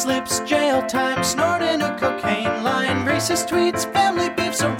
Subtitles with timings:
[0.00, 4.79] slips, jail time, snorting a cocaine line, racist tweets, family beefs, a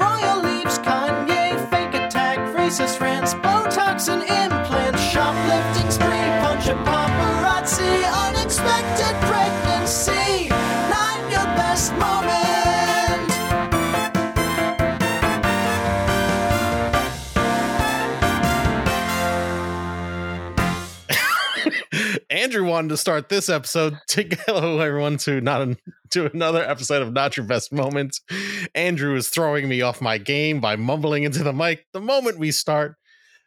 [22.80, 25.76] wanted to start this episode to hello everyone to not an,
[26.08, 28.22] to another episode of Not Your Best Moments.
[28.74, 32.50] Andrew is throwing me off my game by mumbling into the mic the moment we
[32.50, 32.94] start.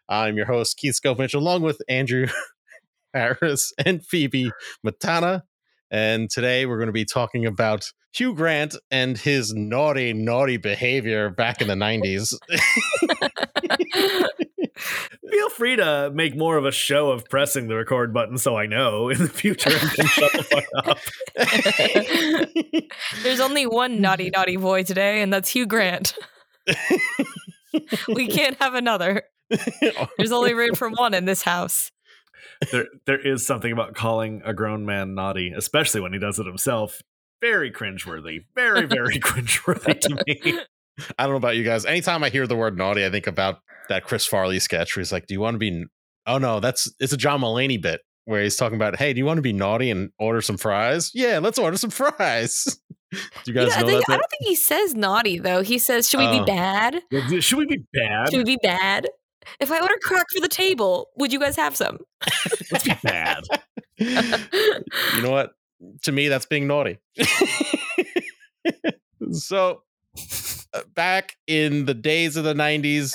[0.08, 2.28] I'm your host Keith Scovich, along with Andrew
[3.16, 4.52] Harris and Phoebe
[4.86, 5.42] Matana,
[5.90, 11.31] and today we're going to be talking about Hugh Grant and his naughty, naughty behavior
[11.31, 12.36] back in the '90s.
[15.30, 18.66] Feel free to make more of a show of pressing the record button so I
[18.66, 21.00] know in the future and can shut the fuck up.
[23.23, 26.16] There's only one naughty, naughty boy today, and that's Hugh Grant.
[28.08, 29.23] we can't have another.
[30.17, 31.92] There's only room for one in this house.
[32.72, 36.45] There, there is something about calling a grown man naughty, especially when he does it
[36.45, 37.02] himself.
[37.42, 38.45] Very cringeworthy.
[38.56, 40.59] Very, very cringeworthy to me.
[41.17, 41.86] I don't know about you guys.
[41.86, 45.12] Anytime I hear the word naughty, I think about that Chris Farley sketch where he's
[45.12, 45.86] like, "Do you want to be?"
[46.26, 49.26] Oh no, that's it's a John Mulaney bit where he's talking about, "Hey, do you
[49.26, 52.80] want to be naughty and order some fries?" Yeah, let's order some fries.
[53.11, 54.14] do you guys Yeah, I, know think, that?
[54.14, 55.61] I don't think he says naughty though.
[55.61, 56.39] He says, "Should we Oh.
[56.39, 57.02] be bad?
[57.42, 58.30] Should we be bad?
[58.31, 59.08] Should we be bad?"
[59.59, 61.98] If I order crack for the table, would you guys have some?
[62.72, 63.44] Let's be bad.
[63.98, 65.52] you know what?
[66.04, 67.00] To me, that's being naughty.
[69.34, 69.84] so,
[70.74, 73.14] Uh, back in the days of the 90s,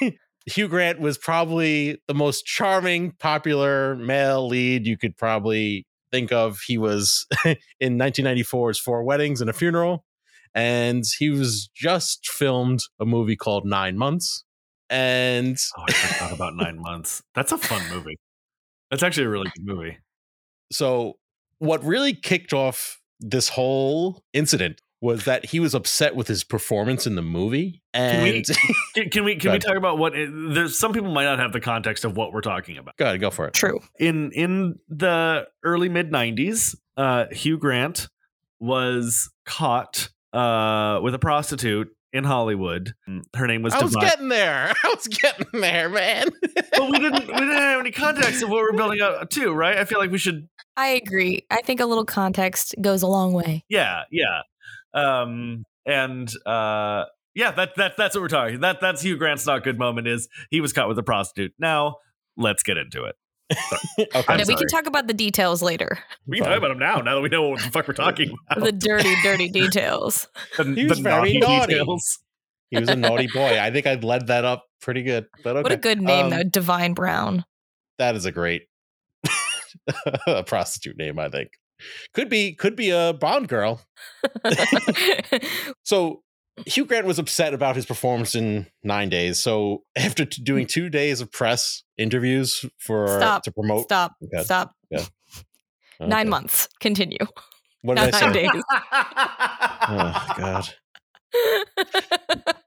[0.46, 6.58] Hugh Grant was probably the most charming, popular male lead you could probably think of.
[6.66, 7.26] He was
[7.80, 10.04] in 1994's Four Weddings and a Funeral,
[10.54, 14.44] and he was just filmed a movie called Nine Months.
[14.88, 17.20] And Oh, I forgot about nine months.
[17.34, 18.18] That's a fun movie.
[18.90, 19.98] That's actually a really good movie.
[20.70, 21.18] so
[21.58, 27.06] what really kicked off this whole incident was that he was upset with his performance
[27.06, 28.46] in the movie Can we- and
[28.94, 31.52] Can, can we can we talk about what it, there's some people might not have
[31.52, 32.96] the context of what we're talking about.
[32.96, 33.80] go ahead go for it True.
[33.98, 38.08] in in the early mid 90s uh hugh grant
[38.60, 42.94] was caught uh with a prostitute in hollywood
[43.36, 44.08] her name was i was Divine.
[44.08, 46.28] getting there i was getting there man
[46.72, 49.76] but we didn't we didn't have any context of what we're building up to right
[49.76, 50.48] i feel like we should
[50.78, 51.46] I agree.
[51.50, 53.64] I think a little context goes a long way.
[53.70, 54.42] yeah yeah
[54.96, 59.62] um and uh yeah that that that's what we're talking that that's hugh grant's not
[59.62, 61.96] good moment is he was caught with a prostitute now
[62.36, 63.14] let's get into it
[64.00, 65.98] okay I'm we can talk about the details later.
[66.26, 68.34] we can talk about them now now that we know what the fuck we're talking
[68.50, 70.26] about The dirty, dirty details.
[70.56, 71.74] the, He was the very naughty.
[71.74, 72.18] details.
[72.70, 75.62] he was a naughty boy i think i led that up pretty good but okay
[75.62, 76.42] What a good name, Um, though.
[76.42, 77.44] Divine Brown.
[77.98, 78.62] that is a great
[80.46, 81.50] prostitute name i think
[82.14, 83.80] could be could be a bond girl
[85.84, 86.22] So
[86.64, 89.38] Hugh Grant was upset about his performance in nine days.
[89.40, 90.70] So after t- doing mm.
[90.70, 93.42] two days of press interviews for Stop.
[93.42, 94.12] to promote Stop.
[94.22, 94.44] Okay.
[94.44, 94.72] Stop.
[95.98, 96.10] Okay.
[96.10, 96.68] Nine months.
[96.78, 97.16] Continue.
[97.80, 98.42] What did Not I nine say?
[98.42, 98.62] days.
[99.88, 100.74] Oh God.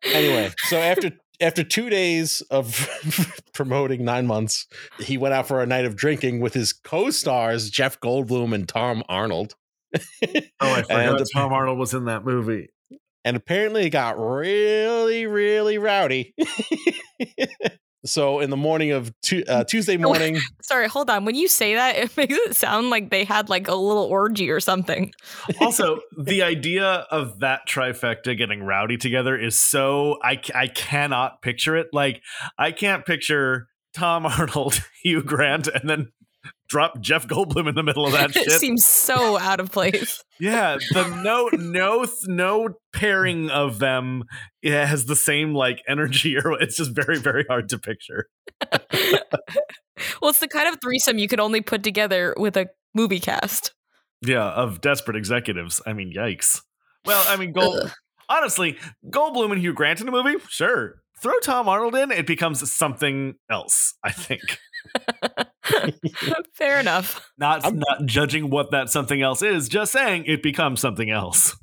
[0.03, 1.11] Anyway, so after
[1.41, 2.89] after two days of
[3.53, 4.67] promoting nine months,
[4.99, 9.03] he went out for a night of drinking with his co-stars Jeff Goldblum and Tom
[9.07, 9.55] Arnold.
[9.95, 9.99] Oh,
[10.59, 12.69] I forgot Tom Arnold was in that movie.
[13.23, 16.33] and apparently it got really, really rowdy.
[18.05, 21.25] so in the morning of tu- uh, Tuesday morning, Sorry, hold on.
[21.25, 24.49] When you say that, it makes it sound like they had like a little orgy
[24.49, 25.11] or something.
[25.59, 31.75] Also, the idea of that trifecta getting rowdy together is so I I cannot picture
[31.75, 31.87] it.
[31.91, 32.21] Like
[32.57, 36.11] I can't picture Tom Arnold, Hugh Grant, and then
[36.67, 38.51] drop Jeff Goldblum in the middle of that it shit.
[38.59, 40.23] seems so out of place.
[40.41, 44.23] Yeah, the no no no pairing of them
[44.63, 48.29] has the same like energy or it's just very very hard to picture.
[50.21, 53.73] well, it's the kind of threesome you could only put together with a movie cast.
[54.21, 55.81] Yeah, of desperate executives.
[55.85, 56.61] I mean, yikes.
[57.05, 57.79] Well, I mean, Gold.
[57.83, 57.91] Ugh.
[58.29, 58.77] honestly,
[59.09, 61.01] Goldblum and Hugh Grant in a movie, sure.
[61.21, 63.93] Throw Tom Arnold in, it becomes something else.
[64.05, 64.57] I think.
[66.53, 67.29] Fair enough.
[67.37, 71.55] Not I'm- not judging what that something else is, just saying it becomes something else.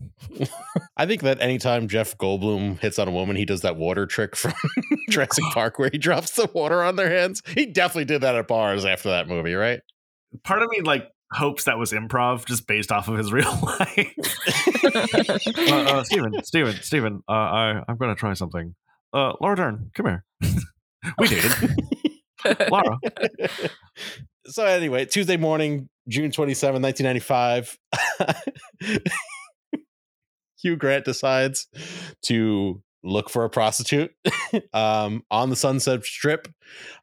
[0.97, 4.37] I think that anytime Jeff Goldblum hits on a woman, he does that water trick
[4.37, 4.53] from
[5.11, 7.43] Jurassic Park where he drops the water on their hands.
[7.47, 9.81] He definitely did that at bars after that movie, right?
[10.45, 14.15] Part of me like hopes that was improv, just based off of his real life.
[14.95, 18.75] uh, uh, Steven, Steven, Steven, uh, I, I'm going to try something.
[19.13, 20.25] Uh, Laura Dern, come here.
[21.19, 21.77] we did dated.
[22.71, 22.99] Laura.
[24.47, 27.79] so anyway, Tuesday morning, June 27, 1995,
[30.63, 31.67] Hugh Grant decides
[32.23, 34.13] to look for a prostitute
[34.73, 36.49] um, on the Sunset Strip,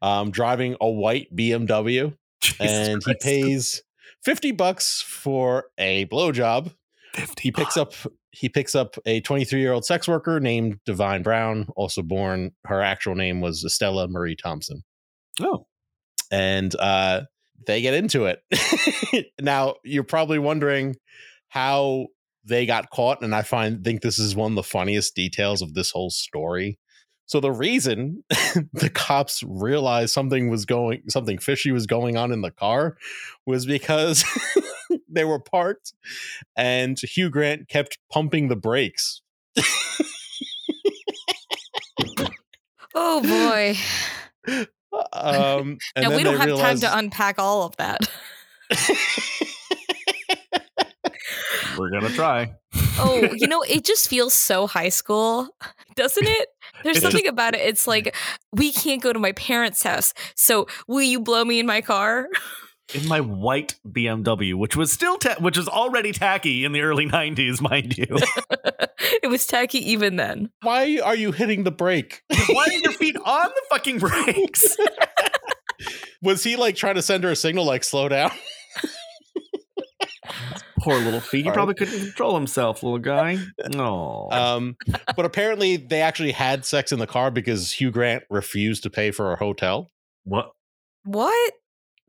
[0.02, 3.84] um, driving a white BMW, Jesus and he pays
[4.24, 6.74] 50 bucks for a blowjob.
[7.16, 7.94] 50 He picks up
[8.32, 12.52] he picks up a 23 year old sex worker named Divine Brown, also born.
[12.66, 14.84] Her actual name was Estella Marie Thompson
[15.42, 15.66] Oh,
[16.32, 17.22] and uh,
[17.66, 18.42] they get into it.
[19.42, 20.96] now you're probably wondering
[21.50, 22.08] how
[22.46, 25.74] they got caught, and I find think this is one of the funniest details of
[25.74, 26.80] this whole story.
[27.26, 28.24] So the reason
[28.74, 32.98] the cops realized something was going, something fishy was going on in the car,
[33.46, 34.26] was because
[35.10, 35.94] they were parked,
[36.58, 39.22] and Hugh Grant kept pumping the brakes.
[42.94, 43.78] oh boy.
[45.14, 48.10] Um, and Now then we don't have realized- time to unpack all of that.
[51.78, 52.54] we're going to try.
[53.00, 55.50] Oh, you know, it just feels so high school,
[55.96, 56.50] doesn't it?
[56.84, 57.62] There's It something about it.
[57.62, 58.16] It's like
[58.52, 62.28] we can't go to my parents' house, so will you blow me in my car?
[62.94, 67.08] In my white BMW, which was still, ta- which was already tacky in the early
[67.08, 68.06] 90s, mind you.
[69.24, 70.52] it was tacky even then.
[70.62, 72.22] Why are you hitting the brake?
[72.50, 74.78] Why are your feet on the fucking brakes?
[76.22, 78.32] Was he like trying to send her a signal like slow down?
[80.80, 81.44] Poor little feet.
[81.44, 83.38] He All probably couldn't control himself, little guy.
[83.70, 84.28] No.
[84.32, 84.76] Um,
[85.16, 89.12] but apparently they actually had sex in the car because Hugh Grant refused to pay
[89.12, 89.90] for a hotel.
[90.26, 90.52] what?
[91.06, 91.54] What?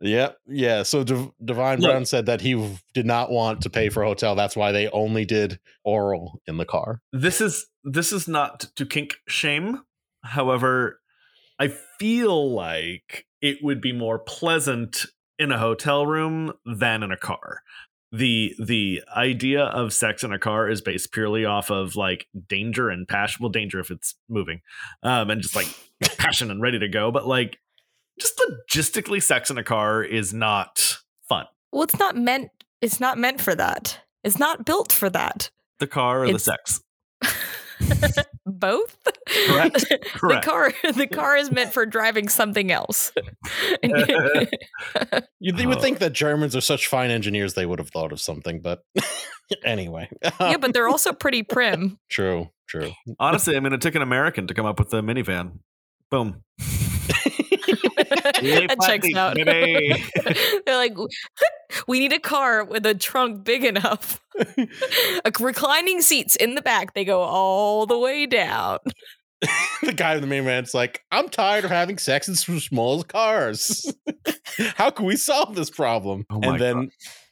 [0.01, 0.83] Yeah, yeah.
[0.83, 1.81] So Div- Divine.
[1.81, 4.35] Brown said that he did not want to pay for a hotel.
[4.35, 7.01] That's why they only did oral in the car.
[7.13, 9.83] This is this is not to kink shame.
[10.23, 11.01] However,
[11.59, 15.07] I feel like it would be more pleasant
[15.39, 17.63] in a hotel room than in a car.
[18.13, 22.89] The the idea of sex in a car is based purely off of like danger
[22.89, 23.43] and passion.
[23.43, 24.61] Well, danger if it's moving,
[25.03, 25.67] um, and just like
[26.17, 27.11] passion and ready to go.
[27.11, 27.59] But like,
[28.21, 28.41] just
[28.71, 31.47] logistically, sex in a car is not fun.
[31.73, 32.51] Well, it's not meant.
[32.81, 33.99] It's not meant for that.
[34.23, 35.51] It's not built for that.
[35.81, 36.81] The car or the sex.
[38.47, 38.97] Both.
[39.47, 39.85] Correct.
[40.13, 40.45] Correct.
[40.45, 40.73] the car.
[40.93, 43.11] The car is meant for driving something else.
[43.83, 43.93] You,
[45.41, 45.81] you would Oh.
[45.81, 48.61] think that Germans are such fine engineers; they would have thought of something.
[48.61, 48.83] But
[49.65, 50.09] anyway,
[50.41, 51.99] yeah, but they're also pretty prim.
[52.11, 52.93] true, true.
[53.19, 55.59] Honestly, I mean, it took an American to come up with the minivan.
[56.11, 56.43] Boom.
[58.23, 59.37] That checks out.
[60.67, 60.97] They're like,
[61.89, 64.21] we need a car with a trunk big enough.
[65.25, 66.95] a reclining seats in the back.
[66.95, 68.79] They go all the way down.
[69.83, 73.03] the guy in the main man's like, I'm tired of having sex in s- small
[73.03, 73.93] cars.
[74.77, 76.25] How can we solve this problem?
[76.31, 76.91] Oh and then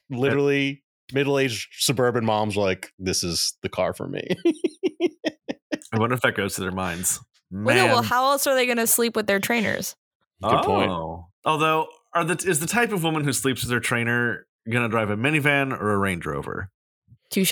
[0.09, 4.27] literally middle-aged suburban moms like, this is the car for me.
[5.93, 7.19] I wonder if that goes to their minds.
[7.51, 9.95] Well, no, well, how else are they going to sleep with their trainers?
[10.49, 10.91] Good point.
[10.91, 11.27] Oh.
[11.45, 15.09] Although, are the is the type of woman who sleeps with her trainer gonna drive
[15.09, 16.69] a minivan or a Range Rover?
[17.29, 17.51] Touche.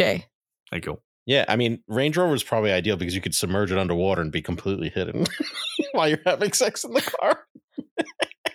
[0.69, 0.99] Thank you.
[1.25, 4.31] Yeah, I mean, Range Rover is probably ideal because you could submerge it underwater and
[4.31, 5.25] be completely hidden
[5.91, 7.39] while you're having sex in the car.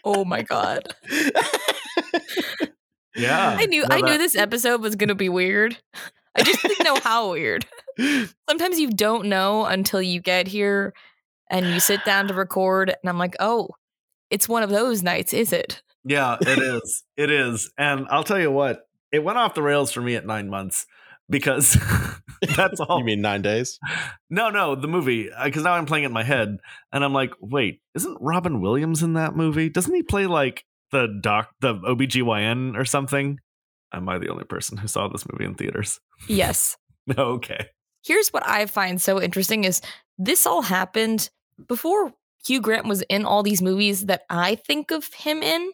[0.05, 0.93] Oh my god.
[3.16, 5.78] Yeah, I knew No, I knew that- this episode was going to be weird.
[6.35, 7.64] I just didn't know how weird.
[8.49, 10.93] Sometimes you don't know until you get here
[11.50, 13.71] and you sit down to record and I'm like, "Oh,
[14.30, 17.02] it's one of those nights, is it?" Yeah, it is.
[17.16, 17.71] It is.
[17.76, 20.87] And I'll tell you what, it went off the rails for me at nine months
[21.28, 21.76] because
[22.56, 23.00] that's all.
[23.00, 23.78] You mean nine days?
[24.30, 25.33] no, no, the movie.
[25.33, 26.59] Uh, because now I'm playing it in my head
[26.92, 29.68] and I'm like, wait, isn't Robin Williams in that movie?
[29.68, 33.40] Doesn't he play like the doc, the OBGYN or something?
[33.92, 36.00] Am I the only person who saw this movie in theaters?
[36.28, 36.76] Yes.
[37.18, 37.68] okay.
[38.04, 39.80] Here's what I find so interesting is
[40.18, 41.30] this all happened
[41.66, 42.12] before
[42.47, 45.73] Hugh Grant was in all these movies that I think of him in.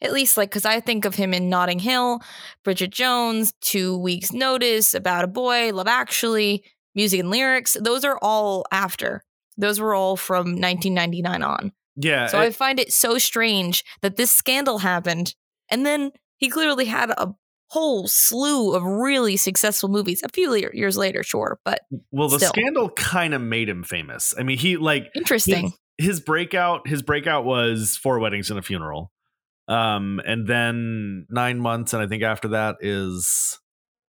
[0.00, 2.20] At least, like, because I think of him in Notting Hill,
[2.64, 6.64] Bridget Jones, Two Weeks Notice, About a Boy, Love Actually,
[6.96, 7.76] Music and Lyrics.
[7.80, 9.22] Those are all after.
[9.56, 11.72] Those were all from 1999 on.
[11.94, 12.26] Yeah.
[12.26, 15.36] So it- I find it so strange that this scandal happened,
[15.70, 17.32] and then he clearly had a
[17.70, 22.50] whole slew of really successful movies a few years later, sure, but well, the still.
[22.50, 24.34] scandal kind of made him famous.
[24.36, 25.72] I mean, he like interesting.
[25.98, 29.12] His breakout his breakout was four weddings and a funeral
[29.68, 33.58] Um, and then nine months, and I think after that is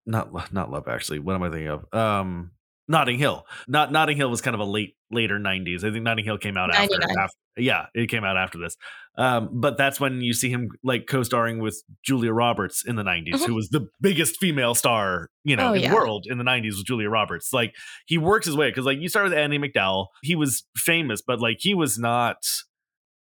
[0.06, 1.20] not not Love Actually.
[1.20, 1.94] What am I thinking of?
[1.94, 2.52] Um,
[2.92, 3.46] Notting Hill.
[3.68, 5.84] Not Notting Hill was kind of a late later '90s.
[5.84, 7.36] I think Notting Hill came out after, after.
[7.58, 8.78] Yeah, it came out after this.
[9.18, 13.34] Um, but that's when you see him like co-starring with Julia Roberts in the '90s,
[13.42, 13.48] Mhm.
[13.48, 15.90] who was the biggest female star, you know, Oh, in yeah.
[15.90, 17.52] the world in the '90s was Julia Roberts.
[17.52, 17.74] Like
[18.06, 20.08] he works his way because like you start with Andie MacDowell.
[20.22, 22.38] He was famous, but like he was not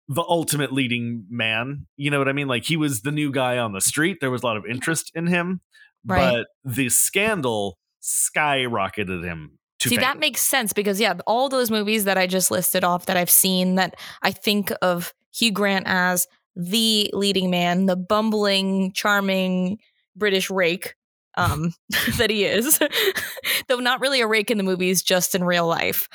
[0.09, 1.87] the ultimate leading man.
[1.97, 2.47] You know what I mean?
[2.49, 4.19] Like he was the new guy on the street.
[4.21, 5.61] There was a lot of interest in him,
[6.05, 6.45] Right.
[6.65, 10.03] but the scandal skyrocketed him to See, fame.
[10.03, 13.31] that makes sense because, yeah, all those movies that I just listed off that I've
[13.31, 19.79] seen that I think of Hugh Grant as the leading man, the bumbling, charming
[20.15, 20.95] British rake
[21.37, 21.75] um,
[22.17, 22.79] that he is.
[23.69, 26.09] Though not really a rake in the movies, just in real life.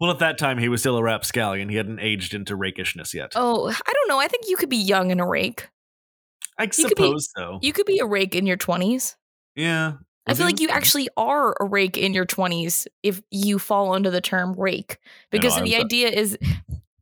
[0.00, 1.68] well, at that time he was still a rapscallion.
[1.68, 3.32] He hadn't aged into rakishness yet.
[3.36, 4.18] Oh, I don't know.
[4.18, 5.68] I think you could be young and a rake.
[6.58, 7.58] I you could be- suppose so.
[7.62, 9.14] You could be a rake in your 20s.
[9.54, 9.92] yeah.
[10.26, 10.62] I feel like mm-hmm.
[10.62, 14.98] you actually are a rake in your 20s if you fall under the term rake.
[15.30, 16.38] Because I'm the so- uh, idea is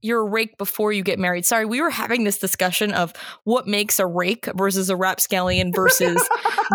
[0.03, 1.47] you're a rake before you get married.
[1.47, 3.13] Sorry, we were having this discussion of
[3.45, 6.29] what makes a rake versus a rapscallion versus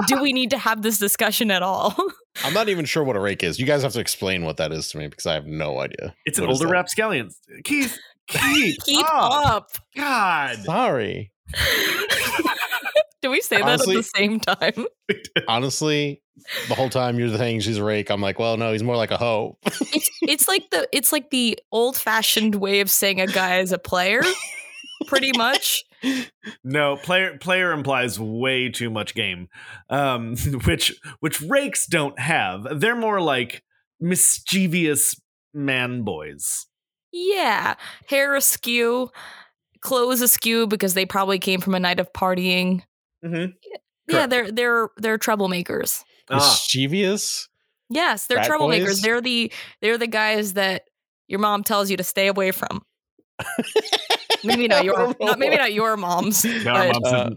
[0.08, 1.96] do we need to have this discussion at all?
[2.44, 3.60] I'm not even sure what a rake is.
[3.60, 6.16] You guys have to explain what that is to me because I have no idea.
[6.26, 6.72] It's an older that?
[6.72, 7.30] rapscallion.
[7.66, 9.46] Keith, Keith, Keep up.
[9.46, 9.70] up.
[9.96, 10.58] God.
[10.64, 11.32] Sorry.
[13.22, 14.86] Do we say Honestly- that at the same time?
[15.48, 16.22] Honestly,
[16.68, 19.12] the whole time you're saying she's a rake, I'm like, well, no, he's more like
[19.12, 19.58] a hoe.
[19.66, 23.72] It's it's like the it's like the old fashioned way of saying a guy is
[23.72, 24.22] a player,
[25.08, 25.84] pretty much.
[26.64, 29.50] No, player player implies way too much game,
[29.90, 32.80] um, which which rakes don't have.
[32.80, 33.64] They're more like
[34.00, 35.20] mischievous
[35.54, 36.68] man boys.
[37.12, 37.76] Yeah,
[38.08, 39.10] hair askew,
[39.82, 42.84] clothes askew because they probably came from a night of partying.
[43.26, 43.52] Mm-hmm.
[44.08, 46.04] Yeah, they're they're they're troublemakers.
[46.30, 47.48] Ah, Mischievous?
[47.90, 48.86] Yes, they're Frat troublemakers.
[48.86, 49.02] boys?
[49.02, 50.84] They're the they're the guys that
[51.28, 52.84] your mom tells you to stay away from.
[54.44, 57.30] Maybe not your not maybe not your moms, no, our but, moms Uh,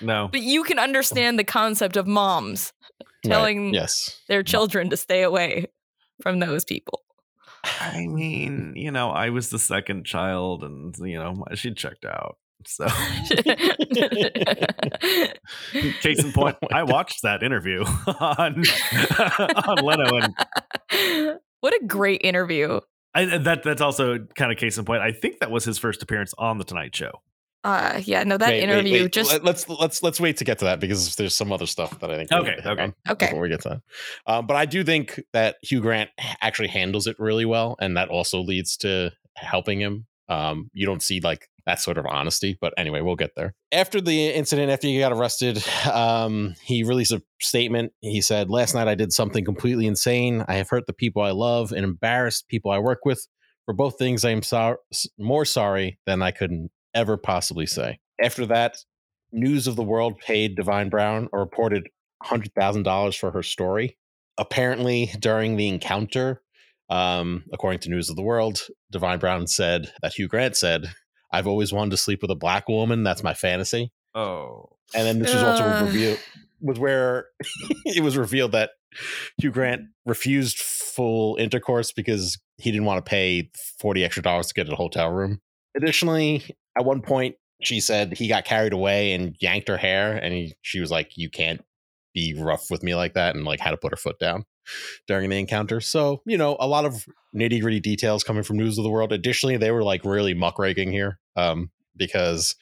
[0.00, 0.28] no.
[0.30, 4.20] but you can understand the concept of moms right, telling Yes.
[4.28, 5.66] their children to stay away
[6.22, 7.02] from those people.
[7.80, 12.38] I mean, you know, I was the second child, and you know, she checked out.
[12.64, 12.86] So,
[16.00, 17.82] case in point, I watched that interview
[18.20, 18.64] on
[19.66, 20.16] on Leno,
[20.90, 22.80] and what a great interview.
[23.14, 25.02] I, that that's also kind of case in point.
[25.02, 27.10] I think that was his first appearance on the Tonight Show.
[27.64, 30.44] Uh yeah, no, that Wait, wait, interview wait, just let- let's let's let's wait to
[30.44, 32.30] get to that because there's some other stuff that I think.
[32.30, 32.92] Okay, need okay.
[33.08, 33.26] Okay.
[33.26, 33.80] Before we get to that,
[34.32, 36.10] um, but I do think that Hugh Grant
[36.42, 40.06] actually handles it really well, and that also leads to helping him.
[40.28, 43.54] Um, you don't see like that sort of honesty, but anyway, we'll get there.
[43.72, 47.92] After the incident, after he got arrested, um, he released a statement.
[48.00, 50.44] He said, "Last night I did something completely insane.
[50.48, 53.26] I have hurt the people I love and embarrassed people I work with.
[53.64, 54.78] For both things, I am sor-
[55.18, 58.78] more sorry than I could ever possibly say." After that,
[59.32, 61.88] News of the World paid Divine Brown or reported
[62.24, 63.98] $100,000 for her story.
[64.38, 66.42] Apparently, during the encounter,
[66.88, 70.92] um, according to News of the World, Divine Brown said that Hugh Grant said,
[71.32, 73.02] I've always wanted to sleep with a black woman.
[73.02, 73.92] That's my fantasy.
[74.14, 75.84] Oh, And then this was also Uh.
[75.84, 76.18] revealed
[76.60, 77.26] was where
[77.84, 78.70] it was revealed that
[79.38, 84.54] Hugh Grant refused full intercourse because he didn't want to pay 40 extra dollars to
[84.54, 85.40] get a hotel room.
[85.76, 86.42] Additionally,
[86.78, 90.54] at one point she said he got carried away and yanked her hair and he,
[90.62, 91.62] she was like you can't
[92.14, 94.44] be rough with me like that and like had to put her foot down
[95.06, 95.80] during the encounter.
[95.80, 99.12] So, you know, a lot of nitty-gritty details coming from News of the World.
[99.12, 102.54] Additionally, they were like really muckraking here um because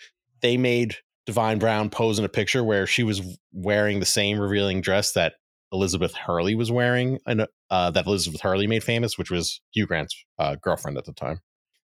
[0.43, 0.97] they made
[1.27, 5.35] Divine Brown pose in a picture where she was wearing the same revealing dress that
[5.73, 10.15] Elizabeth Hurley was wearing, and uh, that Elizabeth Hurley made famous, which was Hugh Grant's
[10.39, 11.41] uh, girlfriend at the time.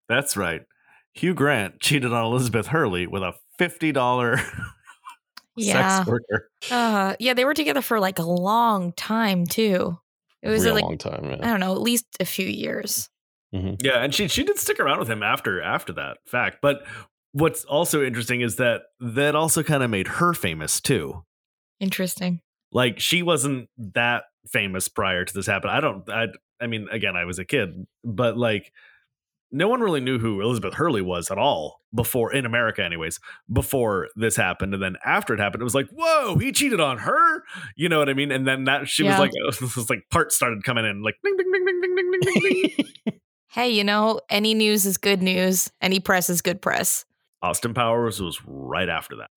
[0.08, 0.62] that's right.
[1.12, 4.38] Hugh Grant cheated on Elizabeth Hurley with a fifty dollar
[5.56, 5.99] yeah.
[5.99, 6.50] sex worker.
[6.70, 9.99] Uh yeah, they were together for like a long time too.
[10.47, 11.37] It was uh, Real like long time.
[11.43, 13.09] I don't know, at least a few years.
[13.55, 13.75] Mm-hmm.
[13.81, 16.59] Yeah, and she she did stick around with him after after that fact.
[16.61, 16.87] But
[17.33, 21.25] what's also interesting is that that also kind of made her famous too.
[21.81, 22.41] Interesting.
[22.73, 25.71] Like she wasn't that famous prior to this happen.
[25.71, 26.09] I don't.
[26.09, 26.26] I
[26.61, 28.73] I mean, again, I was a kid, but like
[29.50, 33.21] no one really knew who Elizabeth Hurley was at all before in America, anyways,
[33.53, 34.75] before this happened.
[34.75, 37.43] And then after it happened, it was like, whoa, he cheated on her.
[37.76, 38.31] You know what I mean?
[38.31, 39.11] And then that she yeah.
[39.11, 42.11] was like, this was like parts started coming in, like ding, ding, ding, ding, ding,
[42.11, 42.73] ding, ding,
[43.07, 43.21] ding.
[43.50, 45.71] hey, you know, any news is good news.
[45.81, 47.05] Any press is good press.
[47.43, 49.31] Austin Powers was right after that.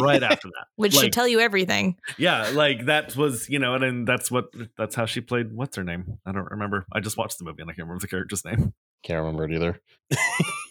[0.00, 0.66] right after that.
[0.76, 1.96] Which like, should tell you everything.
[2.18, 5.76] Yeah, like that was, you know, and, and that's what that's how she played what's
[5.76, 6.18] her name?
[6.26, 6.86] I don't remember.
[6.92, 8.74] I just watched the movie and I can't remember the character's name.
[9.04, 9.80] Can't remember it either.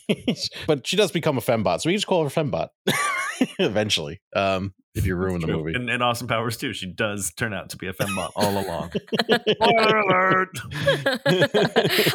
[0.68, 2.70] but she does become a fembot, so we just call her fembot
[3.60, 4.22] eventually.
[4.36, 5.74] Um, if you ruin the movie.
[5.74, 6.74] And, and Austin Powers too.
[6.74, 8.92] She does turn out to be a fembot all along.
[9.50, 10.50] Spoiler alert.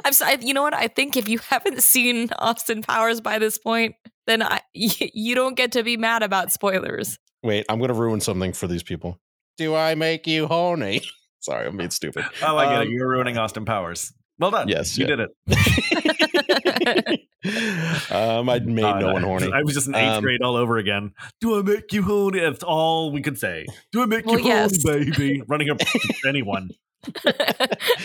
[0.04, 0.36] I'm sorry.
[0.40, 0.74] You know what?
[0.74, 3.96] I think if you haven't seen Austin Powers by this point,
[4.26, 7.18] then I, you don't get to be mad about spoilers.
[7.42, 9.18] Wait, I'm gonna ruin something for these people.
[9.56, 11.02] Do I make you horny?
[11.40, 12.24] Sorry, I'm being stupid.
[12.42, 12.88] Oh, I get it.
[12.88, 14.12] Um, You're ruining Austin Powers.
[14.38, 14.68] Well done.
[14.68, 15.16] Yes, you yeah.
[15.16, 17.20] did it.
[18.12, 19.50] um, I made Uh, no one horny.
[19.52, 21.12] I was just in eighth Um, grade all over again.
[21.40, 22.40] Do I make you horny?
[22.40, 23.66] That's all we could say.
[23.92, 24.82] Do I make Well, you yes.
[24.82, 25.42] horny, baby?
[25.48, 26.70] Running up to anyone.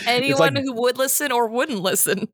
[0.06, 2.28] Anyone like- who would listen or wouldn't listen.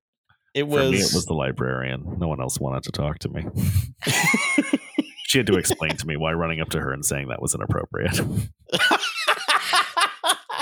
[0.54, 2.16] It For was, me, it was the librarian.
[2.18, 3.44] No one else wanted to talk to me.
[5.26, 7.54] she had to explain to me why running up to her and saying that was
[7.54, 8.20] inappropriate.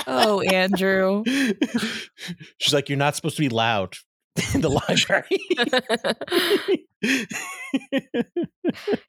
[0.09, 1.23] Oh, Andrew.
[2.57, 3.95] She's like, you're not supposed to be loud
[4.53, 5.25] in the library.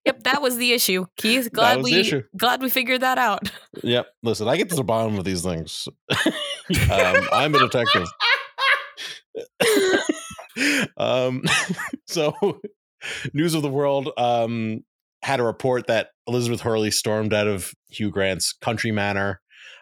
[0.05, 1.07] yep, that was the issue.
[1.17, 2.23] Keith, glad we issue.
[2.37, 3.51] glad we figured that out.
[3.83, 4.07] yep.
[4.23, 5.89] Listen, I get to the bottom of these things.
[6.91, 8.09] um, I'm a detective.
[10.97, 11.43] um,
[12.07, 12.35] so,
[13.33, 14.85] News of the World um,
[15.23, 19.41] had a report that Elizabeth Hurley stormed out of Hugh Grant's country manor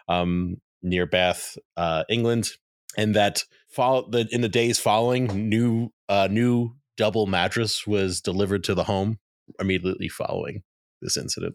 [0.08, 2.50] um, near Bath, uh, England,
[2.96, 8.64] and that follow the in the days following, new uh, new double mattress was delivered
[8.64, 9.18] to the home
[9.60, 10.62] immediately following
[11.00, 11.54] this incident.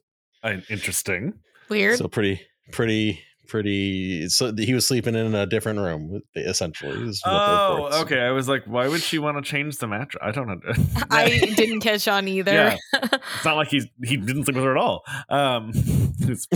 [0.69, 1.33] Interesting.
[1.69, 1.97] Weird.
[1.97, 4.27] So pretty, pretty, pretty.
[4.29, 7.01] So he was sleeping in a different room, essentially.
[7.07, 8.19] is what Oh, okay.
[8.21, 10.21] I was like, why would she want to change the mattress?
[10.21, 10.59] I don't know.
[11.09, 12.51] I didn't catch on either.
[12.53, 12.77] Yeah.
[13.03, 15.03] it's not like he's he didn't sleep with her at all.
[15.29, 15.71] Um,
[16.21, 16.47] it's-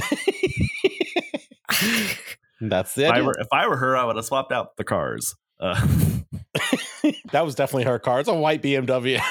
[2.61, 4.83] That's the if, I were, if I were her, I would have swapped out the
[4.83, 5.35] cars.
[5.59, 5.75] Uh,
[7.31, 8.19] that was definitely her car.
[8.19, 9.21] It's a white BMW.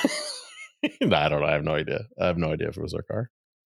[1.00, 1.46] no, I don't know.
[1.46, 2.00] I have no idea.
[2.20, 3.30] I have no idea if it was her car.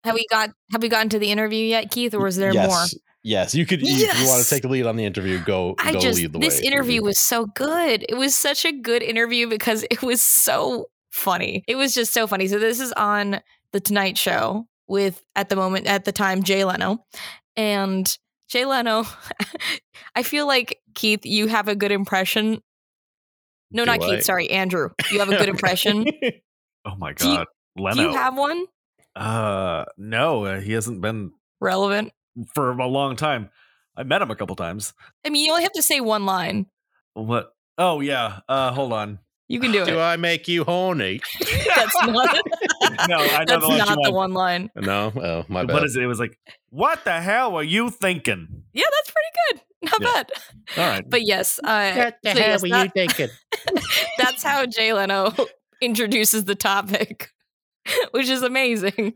[0.03, 2.69] have we got have we gotten to the interview yet, Keith, or is there yes.
[2.69, 3.01] more?
[3.23, 3.81] Yes, you could.
[3.83, 5.75] If you want to take the lead on the interview, go.
[5.79, 6.67] I go just lead the this way.
[6.67, 8.05] interview was so good.
[8.07, 11.63] It was such a good interview because it was so funny.
[11.67, 12.47] It was just so funny.
[12.47, 13.41] So this is on
[13.73, 16.99] the Tonight Show with at the moment at the time Jay Leno,
[17.55, 19.03] and Jay Leno.
[20.15, 22.62] I feel like Keith, you have a good impression.
[23.71, 24.05] No, Do not I?
[24.07, 24.23] Keith.
[24.23, 24.89] Sorry, Andrew.
[25.12, 26.05] You have a good impression.
[26.86, 27.95] oh my Do you- god, Leno.
[27.95, 28.65] Do you have one
[29.15, 32.12] uh, no, uh, he hasn't been relevant?
[32.53, 33.49] for a long time.
[33.95, 34.93] I met him a couple times.
[35.25, 36.67] I mean, you only have to say one line.
[37.15, 37.51] What?
[37.79, 38.41] Oh yeah.
[38.47, 39.17] Uh, hold on.
[39.47, 39.95] You can do Do it.
[39.95, 41.19] Do I make you horny?
[41.75, 42.38] That's not.
[43.07, 44.69] No, I know That's the not the one line.
[44.75, 45.12] No.
[45.15, 45.73] Oh, my bad.
[45.73, 46.03] What is it?
[46.03, 46.38] It was like,
[46.69, 48.63] what the hell were you thinking?
[48.73, 49.62] Yeah, that's pretty good.
[49.91, 50.13] Not Yeah.
[50.23, 50.31] bad.
[50.77, 51.10] All right.
[51.10, 53.29] But yes, uh, so yes, that- thinking?
[54.17, 55.33] that's how Jay Leno
[55.81, 57.29] introduces the topic,
[58.12, 59.13] which is amazing.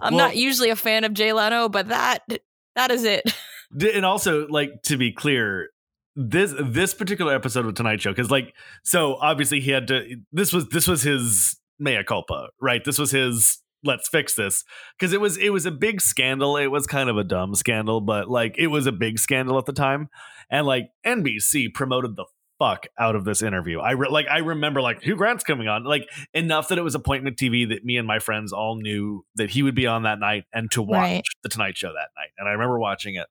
[0.00, 2.20] I'm Well- not usually a fan of Jay Leno, but that
[2.76, 3.34] that is it.
[3.94, 5.70] And also like to be clear
[6.14, 10.52] this this particular episode of tonight show because like so obviously he had to this
[10.52, 12.84] was this was his mea culpa right?
[12.84, 14.64] This was his let's fix this.
[14.98, 16.56] Because it was it was a big scandal.
[16.56, 19.66] It was kind of a dumb scandal but like it was a big scandal at
[19.66, 20.08] the time.
[20.50, 22.24] And like nbc promoted the
[22.58, 23.80] fuck out of this interview.
[23.80, 26.94] I re- like i remember like hugh grant's coming on like enough that it was
[26.94, 30.20] appointment tv that me and my friends all knew that he would be on that
[30.20, 31.22] night and to watch Right.
[31.42, 32.30] the tonight show that night.
[32.38, 33.26] And i remember watching it.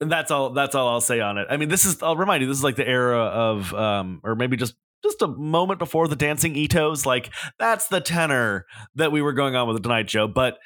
[0.00, 1.46] And that's all that's all I'll say on it.
[1.50, 4.34] I mean, this is I'll remind you, this is like the era of um or
[4.34, 7.06] maybe just just a moment before the dancing Itos.
[7.06, 10.58] Like that's the tenor that we were going on with the Tonight Show, but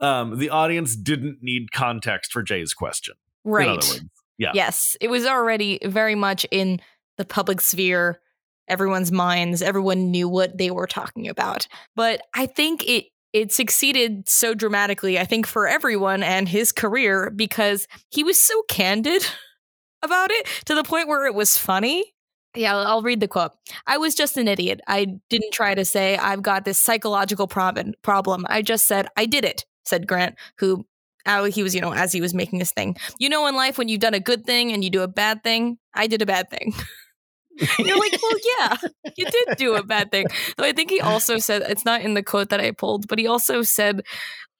[0.00, 3.14] um the audience didn't need context for Jay's question.
[3.44, 4.00] Right.
[4.38, 4.52] Yeah.
[4.54, 6.80] Yes, it was already very much in
[7.18, 8.20] the public sphere,
[8.68, 9.62] everyone's minds.
[9.62, 11.68] Everyone knew what they were talking about.
[11.94, 17.30] But I think it it succeeded so dramatically, I think for everyone and his career
[17.30, 19.24] because he was so candid
[20.02, 22.11] about it to the point where it was funny.
[22.54, 23.52] Yeah, I'll read the quote.
[23.86, 24.80] I was just an idiot.
[24.86, 28.44] I didn't try to say I've got this psychological prob- problem.
[28.48, 30.84] I just said I did it, said Grant, who
[31.24, 32.96] uh, he was, you know, as he was making this thing.
[33.18, 35.42] You know, in life, when you've done a good thing and you do a bad
[35.42, 36.74] thing, I did a bad thing.
[37.78, 38.76] You're like, well, yeah,
[39.16, 40.26] you did do a bad thing.
[40.58, 43.18] So I think he also said, it's not in the quote that I pulled, but
[43.18, 44.02] he also said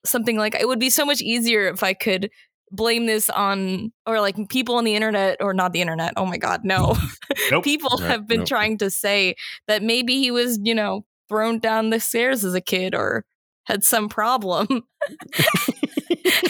[0.05, 2.29] something like, it would be so much easier if I could
[2.73, 6.13] blame this on, or like people on the internet, or not the internet.
[6.17, 6.95] Oh my God, no.
[7.51, 7.63] Nope.
[7.63, 8.47] people have been nope.
[8.47, 9.35] trying to say
[9.67, 13.25] that maybe he was, you know, thrown down the stairs as a kid or
[13.65, 14.67] had some problem.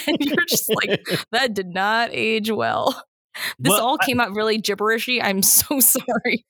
[0.08, 3.04] and you're just like, that did not age well.
[3.60, 5.20] This all I- came out really gibberishy.
[5.24, 6.46] I'm so sorry.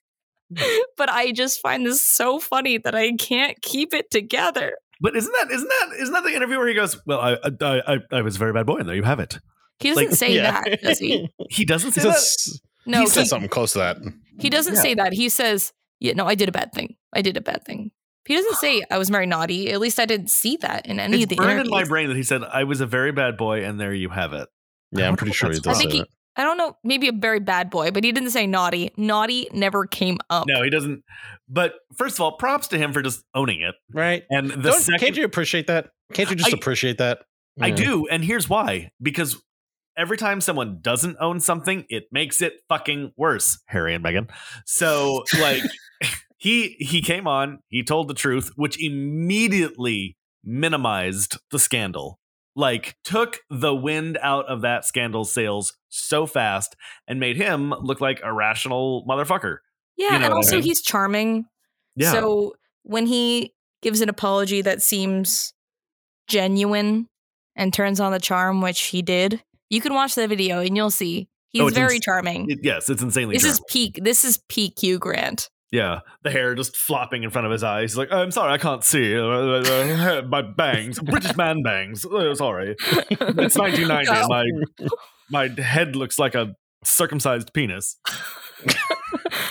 [0.56, 0.80] Hmm.
[0.98, 4.78] but I just find this so funny that I can't keep it together.
[5.02, 7.82] But isn't that isn't that isn't that the interview where he goes, "Well, I I
[7.88, 9.40] I, I was a very bad boy, and there you have it."
[9.80, 11.30] He doesn't Like, say that, does he?
[11.50, 12.60] He doesn't He say that.
[12.86, 13.98] No, he he, says something close to that.
[14.40, 14.82] he doesn't Yeah.
[14.82, 15.14] say that.
[15.14, 16.96] He says, "Yeah, no, I did a bad thing.
[17.14, 17.92] I did a bad thing."
[18.26, 19.72] He doesn't say I was very naughty.
[19.72, 21.72] At least I didn't see that in any It's of the burned in interviews.
[21.72, 24.34] my brain that he said, "I was a very bad boy, and there you have
[24.34, 24.48] it."
[24.96, 26.10] I Yeah, I'm pretty sure he does I think say he- that.
[26.36, 28.92] I don't know, maybe a very bad boy, but he didn't say naughty.
[28.98, 30.48] Naughty never came up.
[30.48, 31.04] No, he doesn't.
[31.48, 33.76] But first of all, props to him for just owning it.
[33.94, 34.24] Right.
[34.32, 35.90] And the Don't- second, can't you appreciate that?
[36.14, 37.20] Can't you just I- appreciate that?
[37.62, 37.76] I Yeah.
[37.76, 39.40] do, and here's why: because
[39.98, 43.60] every time someone doesn't own something, it makes it fucking worse.
[43.68, 44.30] Harry and Meghan.
[44.66, 45.64] So, like,
[46.38, 52.20] he he came on, he told the truth, which immediately minimized the scandal.
[52.56, 56.76] Like, took the wind out of that scandal sails so fast
[57.08, 59.58] and made him look like a rational motherfucker.
[59.98, 60.64] Yeah, You know and what I also mean?
[60.64, 61.46] he's charming.
[61.96, 62.12] Yeah.
[62.12, 62.54] So
[62.84, 65.54] when he gives an apology that seems
[66.28, 67.08] genuine
[67.56, 70.92] and turns on the charm, which he did, you can watch the video and you'll
[70.92, 72.50] see he's Oh, very ins- charming.
[72.50, 73.36] It- yes, it's insanely.
[73.36, 74.00] this is peak.
[74.02, 75.50] This is peak Hugh Grant.
[75.72, 77.92] Yeah, the hair just flopping in front of his eyes.
[77.94, 79.16] He's like, "I'm sorry, I can't see
[80.28, 82.06] my bangs, British man bangs.
[82.06, 84.12] Uh, sorry, it's 1990.
[84.12, 84.46] and my
[85.32, 87.98] my head looks like a circumcised penis.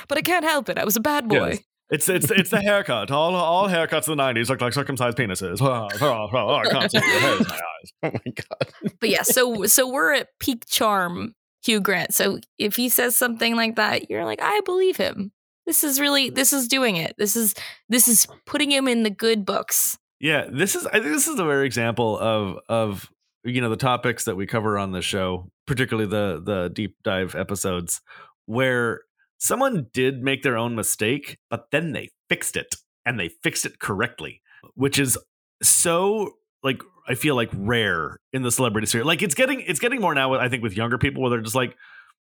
[0.09, 0.79] but I can't help it.
[0.79, 1.49] I was a bad boy.
[1.51, 1.59] Yes.
[1.93, 3.11] It's it's it's the haircut.
[3.11, 5.61] All all haircuts in the 90s look like circumcised penises.
[5.63, 7.93] I can't see your hair my eyes.
[8.03, 8.95] Oh my god.
[9.01, 12.15] But yeah, so so we're at peak charm Hugh Grant.
[12.15, 15.33] So if he says something like that, you're like, I believe him.
[15.67, 17.15] This is really this is doing it.
[17.19, 17.55] This is
[17.91, 19.99] this is putting him in the good books.
[20.19, 23.11] Yeah, this is I think this is a very example of of
[23.45, 27.35] you know the topics that we cover on the show, particularly the the deep dive
[27.35, 28.01] episodes
[28.47, 29.03] where
[29.43, 33.81] someone did make their own mistake, but then they fixed it and they fixed it
[33.81, 34.41] correctly,
[34.75, 35.19] which is
[35.63, 36.31] so
[36.63, 39.05] like I feel like rare in the celebrity sphere.
[39.05, 41.57] Like it's getting it's getting more now I think with younger people where they're just
[41.57, 41.77] like,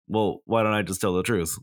[0.07, 1.57] well, why don't I just tell the truth?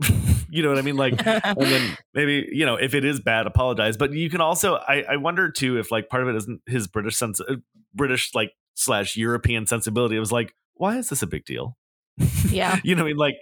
[0.48, 0.96] you know what I mean?
[0.96, 4.74] Like and then maybe you know if it is bad apologize but you can also
[4.76, 7.54] i i wonder too if like part of it isn't his british sense uh,
[7.94, 11.76] british like slash european sensibility it was like why is this a big deal
[12.50, 12.80] Yeah.
[12.84, 13.36] you know what i mean like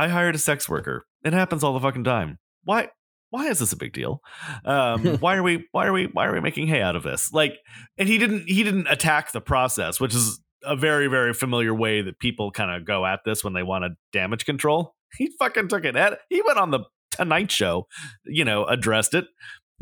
[0.00, 1.06] i hired a sex worker.
[1.24, 2.38] It happens all the fucking time.
[2.64, 2.88] Why
[3.30, 4.20] why is this a big deal?
[4.64, 7.32] Um why are we why are we why are we making hay out of this?
[7.32, 7.54] Like
[7.98, 12.02] and he didn't he didn't attack the process which is a very very familiar way
[12.02, 14.94] that people kind of go at this when they want to damage control.
[15.18, 17.88] He fucking took it at he went on the tonight show
[18.24, 19.26] you know addressed it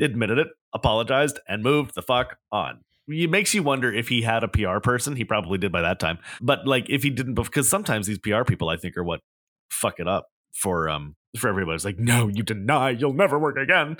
[0.00, 2.80] admitted it apologized and moved the fuck on.
[3.08, 5.16] It makes you wonder if he had a pr person.
[5.16, 6.18] He probably did by that time.
[6.40, 9.20] But like if he didn't because sometimes these pr people i think are what
[9.70, 13.56] fuck it up for um for everybody it's like no you deny you'll never work
[13.56, 13.96] again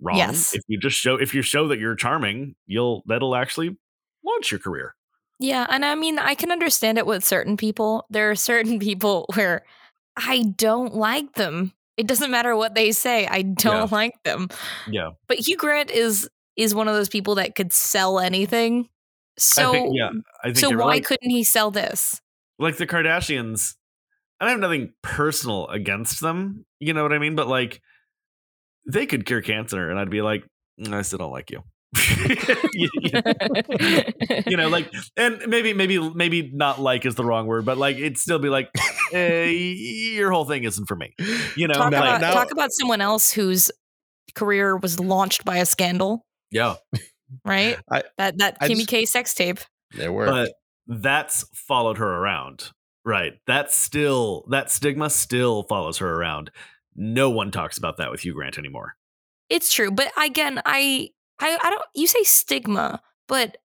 [0.00, 0.54] wrong Yes.
[0.54, 3.76] if you just show if you show that you're charming you'll that'll actually
[4.24, 4.94] launch your career
[5.40, 8.06] Yeah, and I mean, I can understand it with certain people.
[8.10, 9.64] There are certain people where
[10.16, 11.72] I don't like them.
[11.96, 13.26] It doesn't matter what they say.
[13.26, 14.48] I don't like them.
[14.86, 18.88] yeah But Hugh Grant is is one of those people that could sell anything.
[19.38, 20.10] So I think, yeah
[20.44, 21.04] i think so why right.
[21.04, 22.20] couldn't he sell this?
[22.58, 23.74] like the Kardashians,
[24.42, 26.64] I have nothing personal against them.
[26.80, 27.34] You know what I mean?
[27.36, 27.80] But like,
[28.90, 30.44] they could cure cancer, and I'd be like,
[30.80, 31.62] "Mm, I still don't like you.
[32.72, 33.22] you, you-
[34.46, 37.96] you know, like, and maybe, maybe, maybe not like is the wrong word, but like,
[37.96, 38.70] it'd still be like,
[39.12, 41.14] eh, your whole thing isn't for me.
[41.56, 43.70] You know, talk like, about now- talk about someone else whose
[44.34, 46.76] career was launched by a scandal, yeah,
[47.44, 47.78] right?
[47.90, 49.58] I- that that I Kimmy just- K sex tape.
[49.94, 50.26] There were.
[50.26, 50.52] but
[50.88, 52.70] that's followed her around,
[53.04, 53.34] right?
[53.46, 56.50] That's still that stigma still follows her around.
[56.94, 58.96] No one talks about that with Hugh Grant anymore.
[59.48, 61.84] It's true, but again, I, I, I don't.
[61.94, 63.58] You say stigma, but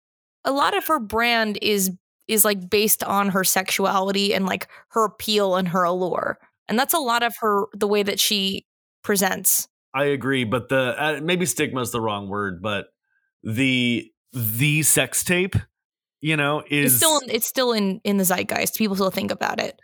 [0.44, 1.92] a lot of her brand is
[2.28, 6.94] is like based on her sexuality and like her appeal and her allure, and that's
[6.94, 8.66] a lot of her the way that she
[9.04, 9.68] presents.
[9.94, 12.88] I agree, but the uh, maybe stigma is the wrong word, but
[13.44, 15.56] the the sex tape,
[16.22, 18.78] you know, is It's still it's still in in the zeitgeist.
[18.78, 19.80] People still think about it.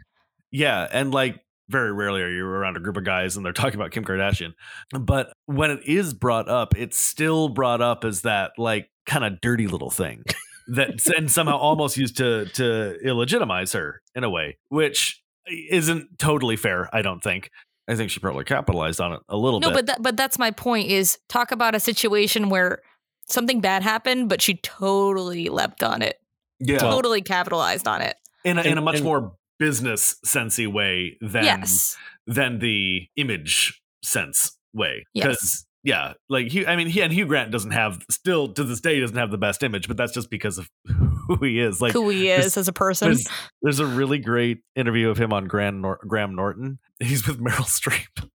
[0.52, 3.76] yeah, and like very rarely are you around a group of guys and they're talking
[3.76, 4.54] about Kim Kardashian,
[5.00, 9.40] but when it is brought up, it's still brought up as that like kind of
[9.42, 10.24] dirty little thing
[10.68, 15.22] that and somehow almost used to to illegitimize her in a way, which
[15.70, 16.90] isn't totally fair.
[16.96, 17.50] I don't think.
[17.88, 19.74] I think she probably capitalized on it a little No, bit.
[19.74, 20.90] No, but that, but that's my point.
[20.90, 22.80] Is talk about a situation where
[23.28, 26.16] something bad happened, but she totally leapt on it,
[26.64, 28.16] Yeah, totally capitalized on it.
[28.44, 31.96] in a, in and- a much and- more business sensey way than yes.
[32.28, 35.06] than the image sense way.
[35.14, 35.66] Yes.
[35.86, 39.02] Yeah, like Hugh, I mean, he and Hugh Grant doesn't have still to this day
[39.02, 40.70] doesn't have the best image, but that's just because of
[41.28, 41.82] who he is.
[41.82, 43.10] Like Who he is as a person.
[43.10, 43.28] There's,
[43.62, 46.80] there's a really great interview of him on Graham, Nor- Graham Norton.
[47.02, 48.30] He's with Meryl Streep.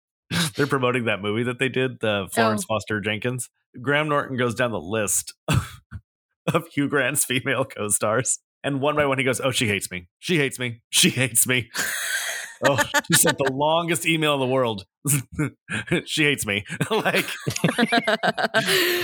[0.57, 2.75] They're promoting that movie that they did, the Florence oh.
[2.75, 3.51] Foster Jenkins.
[3.81, 5.35] Graham Norton goes down the list
[6.53, 10.09] of Hugh Grant's female co-stars, and one by one he goes, "Oh, she hates me.
[10.19, 10.83] She hates me.
[10.91, 11.71] She hates me."
[12.67, 14.85] oh, she sent the longest email in the world.
[16.05, 16.65] she hates me.
[16.91, 17.27] like,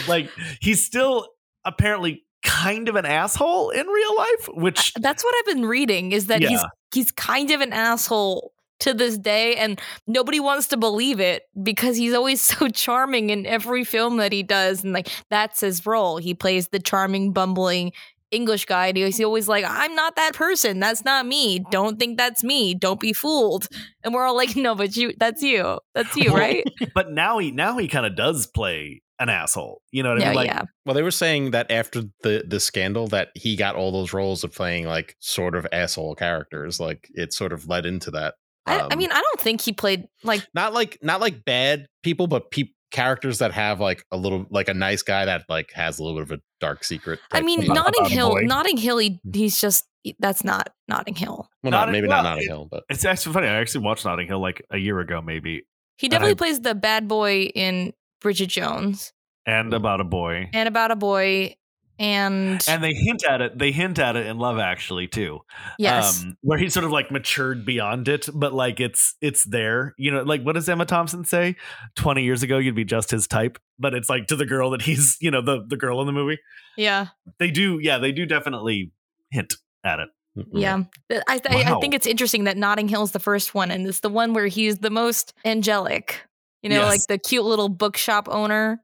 [0.09, 1.29] like he's still
[1.65, 6.13] apparently kind of an asshole in real life, which uh, That's what I've been reading
[6.13, 10.77] is that he's he's kind of an asshole to this day and nobody wants to
[10.77, 15.09] believe it because he's always so charming in every film that he does and like
[15.31, 16.17] that's his role.
[16.17, 17.93] He plays the charming bumbling
[18.31, 20.79] English guy and he's always like I'm not that person.
[20.79, 21.65] That's not me.
[21.71, 22.75] Don't think that's me.
[22.75, 23.67] Don't be fooled.
[24.05, 25.79] And we're all like no, but you that's you.
[25.95, 26.65] That's you, right?
[26.95, 29.83] but now he now he kind of does play an asshole.
[29.91, 30.37] You know what I Yeah, mean?
[30.37, 30.63] Like, yeah.
[30.87, 34.45] Well, they were saying that after the the scandal, that he got all those roles
[34.45, 36.81] of playing like sort of asshole characters.
[36.81, 38.35] Like it sort of led into that.
[38.71, 41.87] I, I Um, mean, I don't think he played like not like not like bad
[42.03, 45.71] people, but peop characters that have like a little like a nice guy that like
[45.75, 47.21] has a little bit of a dark secret.
[47.33, 47.73] I mean, thing.
[47.73, 48.41] Notting about Hill, boy.
[48.43, 49.85] Notting Hill, he, he's just
[50.19, 51.49] that's not Notting Hill.
[51.63, 53.47] well, not, Notting- maybe well, not Notting Hill, but it's actually funny.
[53.49, 55.63] I actually watched Notting Hill like a year ago, maybe,
[55.99, 59.13] He definitely I- plays the bad boy in Bridget Jones
[59.47, 60.49] and about a boy.
[60.53, 61.55] and about a boy
[62.01, 63.57] and, And they hint at it.
[63.59, 65.41] They hint at it in Love Actually too.
[65.79, 66.25] yes.
[66.25, 69.95] um, where he's sort of like matured beyond it, but like it's it's there.
[69.99, 71.55] You know, like what does Emma Thompson say?
[71.95, 74.83] Twenty years ago, you'd be just his type, but it's like to the girl that
[74.83, 76.39] he's, you know, the the girl in the movie.
[76.77, 77.09] yeah.
[77.39, 78.91] They do, yeah, they do definitely
[79.31, 80.09] hint at it.
[80.53, 80.85] Yeah.
[81.29, 84.09] I, th- I think it's interesting that Notting Hill's the first one and it's the
[84.09, 86.23] one where he's the most angelic.
[86.63, 86.89] You know, Yes.
[86.89, 88.81] like the cute little bookshop owner,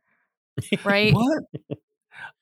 [0.84, 1.14] right?
[1.14, 1.42] What?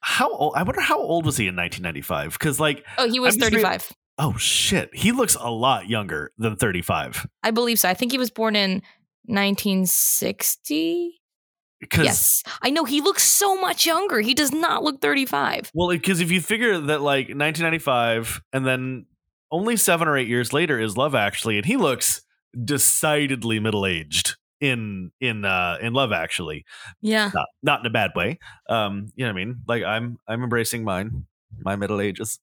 [0.06, 0.52] How old?
[0.54, 2.34] I wonder how old was he in 1995?
[2.34, 3.92] Because like, oh, he was I'm just re- 35.
[4.18, 7.26] oh shit, he looks a lot younger than 35.
[7.42, 7.88] I believe so.
[7.88, 8.82] I think he was born in
[9.24, 11.20] 1960.
[11.80, 12.42] Because Yes.
[12.62, 14.20] I know he looks so much younger.
[14.20, 15.70] He does not look 35.
[15.74, 19.06] Well, because if you figure that like 1995 and then
[19.50, 22.22] only seven or eight years later is Love Actually, and he looks
[22.64, 26.64] decidedly middle aged in in uh in Love Actually,
[27.02, 27.30] Yeah.
[27.34, 28.38] not not in a bad way.
[28.68, 29.56] Um, you know what I mean?
[29.68, 31.26] Like I'm I'm embracing mine,
[31.62, 32.38] my middle ages,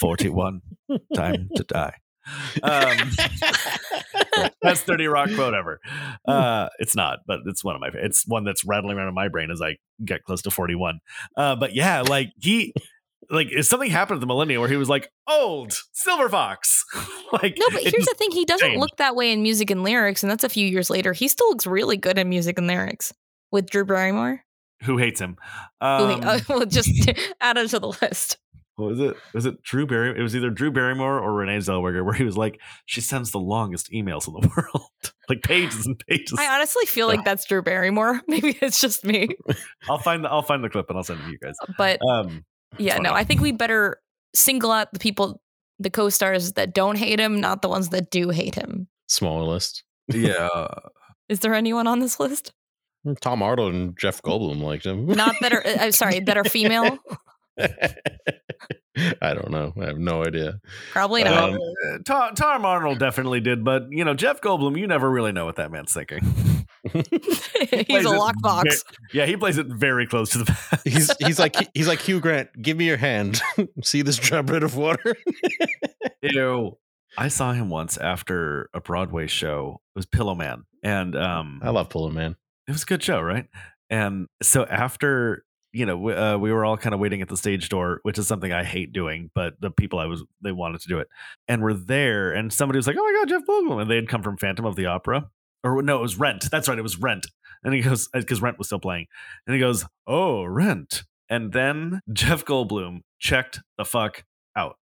[0.00, 0.62] 41,
[1.14, 1.94] time to die.
[2.62, 3.10] Um,
[4.62, 5.78] that's 30 rock quote ever.
[6.26, 7.90] Uh, it's not, but it's one of my.
[7.92, 11.00] It's one that's rattling around in my brain as I get close to 41.
[11.36, 12.72] Uh, but yeah, like he,
[13.30, 16.84] like something happened at the millennium where he was like old silver fox,
[17.32, 18.30] like No, but here's the thing.
[18.30, 18.80] He doesn't changed.
[18.80, 21.12] look that way in music and lyrics, and that's a few years later.
[21.12, 23.12] He still looks really good in music and lyrics
[23.52, 24.42] with Drew Barrymore.
[24.82, 25.36] who hates him.
[25.80, 26.90] Who- Um, uh, we'll just
[27.40, 28.38] add him to the list.
[28.76, 29.16] what was it?
[29.32, 30.18] Was it Drew Barry?
[30.18, 33.38] It was either Drew Barrymore or Renee Zellweger, where he was like, she sends the
[33.38, 34.88] longest emails in the world,
[35.28, 36.36] like pages and pages.
[36.38, 38.20] I honestly feel like that's Drew Barrymore.
[38.26, 39.28] Maybe it's just me,
[39.88, 41.54] I'll find the I'll find the clip and I'll send it to you guys.
[41.78, 42.44] but Um,
[42.78, 43.12] yeah, no.
[43.12, 43.98] I think we better
[44.34, 45.40] single out the people,
[45.78, 48.88] the co-stars that don't hate him, not the ones that do hate him.
[49.08, 49.84] smaller list.
[50.08, 50.48] yeah.
[51.28, 52.52] Is there anyone on this list?
[53.20, 55.06] Tom Arnold and Jeff Goldblum liked him.
[55.06, 55.66] Not that are.
[55.66, 56.98] uh, I'm sorry, that are female.
[59.20, 59.72] I don't know.
[59.80, 60.60] I have no idea.
[60.92, 61.50] Probably not.
[61.50, 65.32] Um, Uh, Tom, Tom Arnold definitely did, but you know Jeff Goldblum, you never really
[65.32, 66.20] know what that man's thinking.
[66.92, 68.64] He's a lockbox.
[68.64, 70.82] ve- yeah, he plays it very close to the vest.
[70.84, 72.50] he's he's like he's like Hugh Grant.
[72.60, 73.40] Give me your hand.
[73.82, 75.16] See this drop bit of water.
[76.22, 76.78] Ew.
[77.16, 79.80] I saw him once after a Broadway show.
[79.94, 82.36] It was Pillowman, and um, I love Pillowman.
[82.68, 83.46] it was a good show, right?
[83.90, 87.36] And so after you know, we, uh, we were all kind of waiting at the
[87.36, 90.80] stage door, which is something I hate doing, but the people I was they wanted
[90.82, 91.08] to do it,
[91.48, 94.08] and we're there, and somebody was like, "Oh my god, Jeff Goldblum!" and they had
[94.08, 95.28] come from Phantom of the Opera,
[95.62, 96.46] or no, it was Rent.
[96.50, 97.26] That's right, it was Rent.
[97.64, 99.06] And he goes because Rent was still playing,
[99.46, 104.24] and he goes, "Oh, Rent," and then Jeff Goldblum checked the fuck
[104.56, 104.76] out.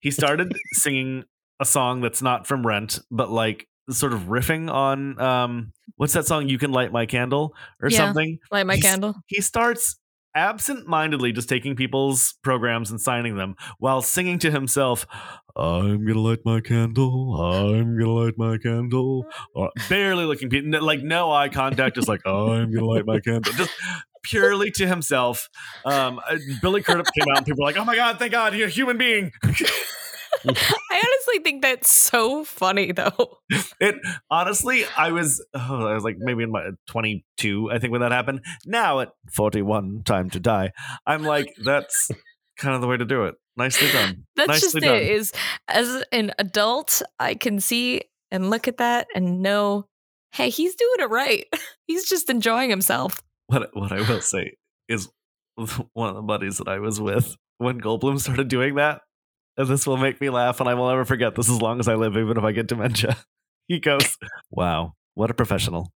[0.00, 1.24] He started singing
[1.58, 6.26] a song that's not from Rent, but like sort of riffing on um what's that
[6.26, 7.96] song you can light my candle or Yeah.
[7.96, 9.14] something Light my candle.
[9.26, 9.96] he starts
[10.38, 15.04] absent-mindedly just taking people's programs and signing them while singing to himself
[15.56, 19.26] i'm gonna light my candle i'm gonna light my candle
[19.88, 20.48] barely looking
[20.80, 23.72] like no eye contact just like i'm gonna light my candle just
[24.22, 25.48] purely to himself.
[25.84, 28.54] Um, uh, Billy Crudup came out and people were like, "Oh my god, thank God,
[28.54, 29.32] you're a human being."
[30.48, 33.38] I honestly think that's so funny though.
[33.80, 33.94] It
[34.30, 38.00] honestly, I was, oh, I was like maybe in my uh, 22, I think when
[38.00, 38.40] that happened.
[38.66, 40.72] Now at 41, time to die.
[41.06, 42.10] I'm like, that's
[42.56, 43.36] kind of the way to do it.
[43.56, 44.24] Nicely done.
[44.36, 44.96] That's Nicely just done.
[44.96, 45.02] it.
[45.02, 45.32] Is
[45.68, 49.86] as an adult, I can see and look at that and know,
[50.32, 51.46] hey, he's doing it right.
[51.86, 53.20] He's just enjoying himself.
[53.46, 54.56] What what I will say
[54.88, 55.08] is
[55.94, 59.00] one of the buddies that I was with when Goldblum started doing that,
[59.58, 61.88] and this will make me laugh, and I will never forget this as long as
[61.88, 63.16] I live, even if I get dementia.
[63.70, 64.16] He goes,
[64.50, 65.92] "Wow, what a professional."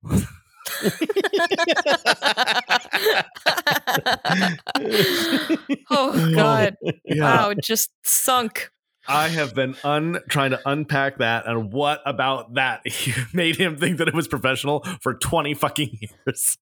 [5.91, 6.77] oh God!
[7.07, 7.23] Yeah.
[7.23, 8.71] Wow, it just sunk.
[9.09, 12.83] I have been un trying to unpack that and what about that
[13.33, 16.59] made him think that it was professional for 20 fucking years.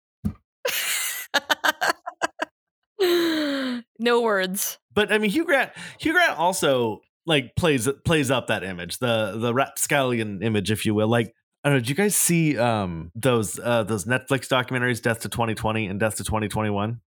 [3.99, 4.79] no words.
[4.95, 9.37] But I mean Hugh Grant Hugh Grant also like plays plays up that image, the
[9.37, 11.09] the rapscallion image, if you will.
[11.09, 15.21] Like I don't know, did you guys see um those uh those Netflix documentaries, Death
[15.21, 17.01] to 2020 and Death to 2021?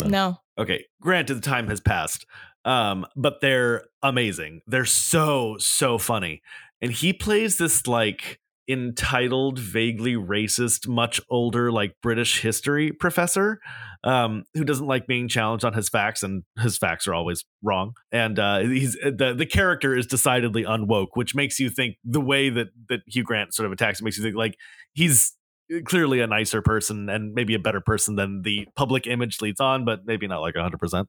[0.00, 0.08] No.
[0.08, 0.38] No.
[0.58, 2.26] okay granted the time has passed
[2.64, 6.42] um but they're amazing they're so so funny
[6.80, 13.60] and he plays this like entitled vaguely racist much older like british history professor
[14.04, 17.94] um who doesn't like being challenged on his facts and his facts are always wrong
[18.12, 22.50] and uh he's the the character is decidedly unwoke which makes you think the way
[22.50, 24.56] that that hugh grant sort of attacks makes you think like
[24.92, 25.36] he's
[25.84, 29.84] clearly a nicer person and maybe a better person than the public image leads on,
[29.84, 31.06] but maybe not like 100%.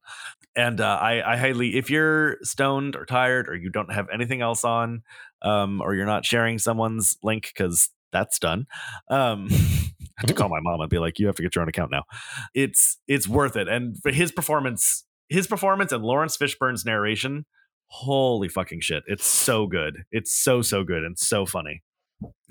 [0.55, 4.41] And uh, I, I highly, if you're stoned or tired or you don't have anything
[4.41, 5.03] else on,
[5.41, 8.65] um, or you're not sharing someone's link because that's done,
[9.09, 11.61] um, I have to call my mom and be like, you have to get your
[11.61, 12.03] own account now.
[12.53, 13.67] It's it's worth it.
[13.67, 17.45] And for his performance, his performance and Laurence Fishburne's narration,
[17.87, 19.03] holy fucking shit!
[19.07, 20.03] It's so good.
[20.11, 21.83] It's so so good and so funny.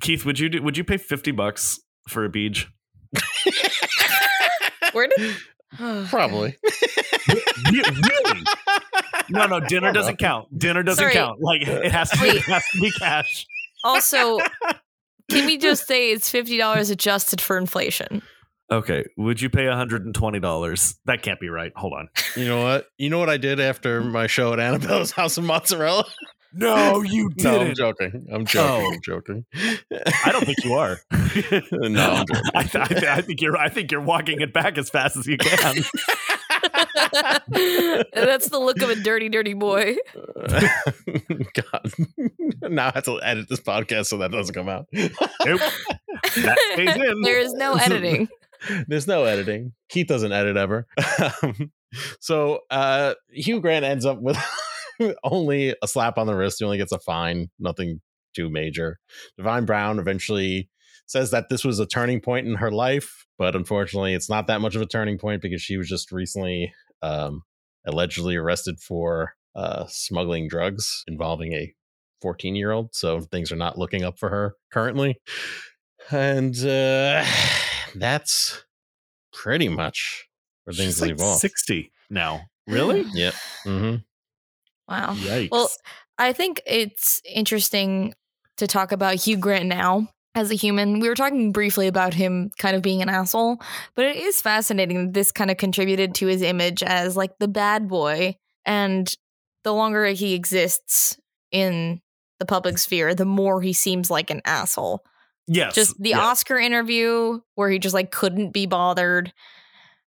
[0.02, 0.62] Keith, would you do?
[0.62, 2.68] Would you pay fifty bucks for a beach?
[4.92, 5.36] Where did?
[6.08, 6.56] Probably.
[7.72, 8.42] really?
[9.30, 9.60] No, no.
[9.60, 10.56] Dinner doesn't count.
[10.56, 11.14] Dinner doesn't Sorry.
[11.14, 11.40] count.
[11.40, 12.18] Like it has to.
[12.20, 13.46] Be, it has to be cash.
[13.84, 14.38] Also,
[15.30, 18.22] can we just say it's fifty dollars adjusted for inflation?
[18.70, 19.04] Okay.
[19.16, 20.96] Would you pay one hundred and twenty dollars?
[21.04, 21.72] That can't be right.
[21.76, 22.08] Hold on.
[22.36, 22.86] You know what?
[22.98, 26.04] You know what I did after my show at Annabelle's House of Mozzarella?
[26.56, 27.44] No, you did.
[27.44, 28.26] No, I'm joking.
[28.32, 28.86] I'm joking.
[28.86, 28.92] Oh.
[28.92, 29.44] I'm joking.
[30.24, 30.98] I don't think you are.
[31.10, 32.42] no, I'm joking.
[32.54, 33.56] I, th- I, th- I think you're.
[33.56, 35.76] I think you're walking it back as fast as you can.
[38.14, 39.96] That's the look of a dirty, dirty boy.
[40.36, 41.92] God.
[42.62, 44.86] now I have to edit this podcast so that doesn't come out.
[44.92, 45.60] Nope.
[46.36, 47.22] That stays in.
[47.22, 48.28] there is no editing.
[48.88, 49.72] There's no editing.
[49.88, 50.86] Keith doesn't edit ever.
[51.42, 51.70] Um,
[52.20, 54.38] so uh, Hugh Grant ends up with
[55.22, 56.56] only a slap on the wrist.
[56.60, 58.00] He only gets a fine, nothing
[58.34, 58.98] too major.
[59.36, 60.68] Divine Brown eventually
[61.06, 64.60] says that this was a turning point in her life, but unfortunately, it's not that
[64.60, 67.42] much of a turning point because she was just recently um,
[67.86, 71.72] allegedly arrested for uh, smuggling drugs involving a
[72.22, 72.94] 14 year old.
[72.94, 75.20] So things are not looking up for her currently.
[76.10, 77.24] And uh,
[77.94, 78.64] that's
[79.32, 80.26] pretty much
[80.64, 81.38] where things She's like off.
[81.38, 82.42] sixty now.
[82.66, 83.04] Really?
[83.12, 83.34] Yep.
[83.64, 83.94] hmm
[84.88, 85.12] Wow.
[85.16, 85.50] Yikes.
[85.50, 85.70] Well,
[86.16, 88.14] I think it's interesting
[88.56, 91.00] to talk about Hugh Grant now as a human.
[91.00, 93.60] We were talking briefly about him kind of being an asshole,
[93.94, 97.48] but it is fascinating that this kind of contributed to his image as like the
[97.48, 98.36] bad boy.
[98.66, 99.12] And
[99.62, 101.18] the longer he exists
[101.52, 102.00] in
[102.38, 105.04] the public sphere, the more he seems like an asshole.
[105.46, 105.74] yes.
[105.74, 106.18] Just the yes.
[106.18, 109.32] Oscar interview where he just like couldn't be bothered.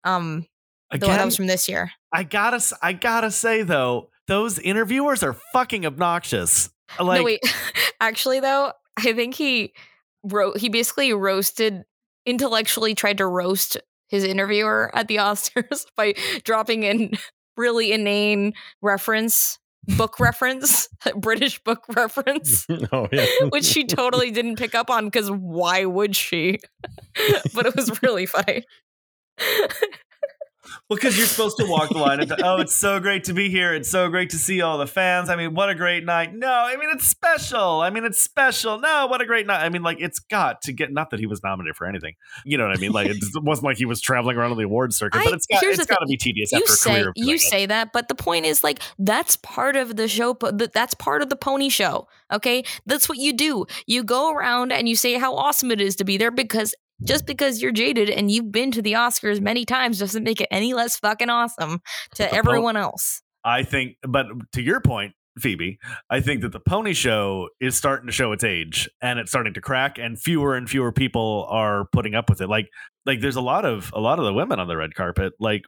[0.04, 0.46] Um,
[0.90, 1.90] the one that Again, was from this year.
[2.12, 6.70] I gotta, I gotta say though, those interviewers are fucking obnoxious.
[7.00, 7.40] Like, no, wait.
[8.00, 9.72] Actually, though, I think he
[10.22, 10.58] wrote.
[10.58, 11.84] He basically roasted,
[12.26, 17.12] intellectually tried to roast his interviewer at the Oscars by dropping in
[17.56, 19.58] really inane reference,
[19.96, 23.26] book reference, British book reference, oh yeah.
[23.50, 26.58] which she totally didn't pick up on because why would she?
[27.54, 28.64] but it was really funny.
[30.88, 33.74] Because you're supposed to walk the line and oh, it's so great to be here.
[33.74, 35.28] It's so great to see all the fans.
[35.28, 36.34] I mean, what a great night.
[36.34, 37.80] No, I mean it's special.
[37.80, 38.78] I mean it's special.
[38.80, 39.64] No, what a great night.
[39.64, 40.92] I mean, like it's got to get.
[40.92, 42.14] Not that he was nominated for anything.
[42.44, 42.92] You know what I mean?
[42.92, 45.46] Like it wasn't like he was traveling around on the awards circuit, I- but it's
[45.46, 47.12] got it's got to be tedious you after a say career.
[47.16, 50.34] You say that, but the point is like that's part of the show.
[50.34, 52.08] That's part of the pony show.
[52.32, 53.66] Okay, that's what you do.
[53.86, 56.74] You go around and you say how awesome it is to be there because
[57.04, 60.48] just because you're jaded and you've been to the Oscars many times doesn't make it
[60.50, 61.80] any less fucking awesome
[62.14, 63.22] to The po- everyone else.
[63.44, 65.78] I think, but to your point, Phoebe,
[66.10, 69.54] I think that the pony show is starting to show its age and it's starting
[69.54, 72.48] to crack, and fewer and fewer people are putting up with it.
[72.48, 72.68] Like,
[73.06, 75.62] like there's a lot of a lot of the women on the red carpet like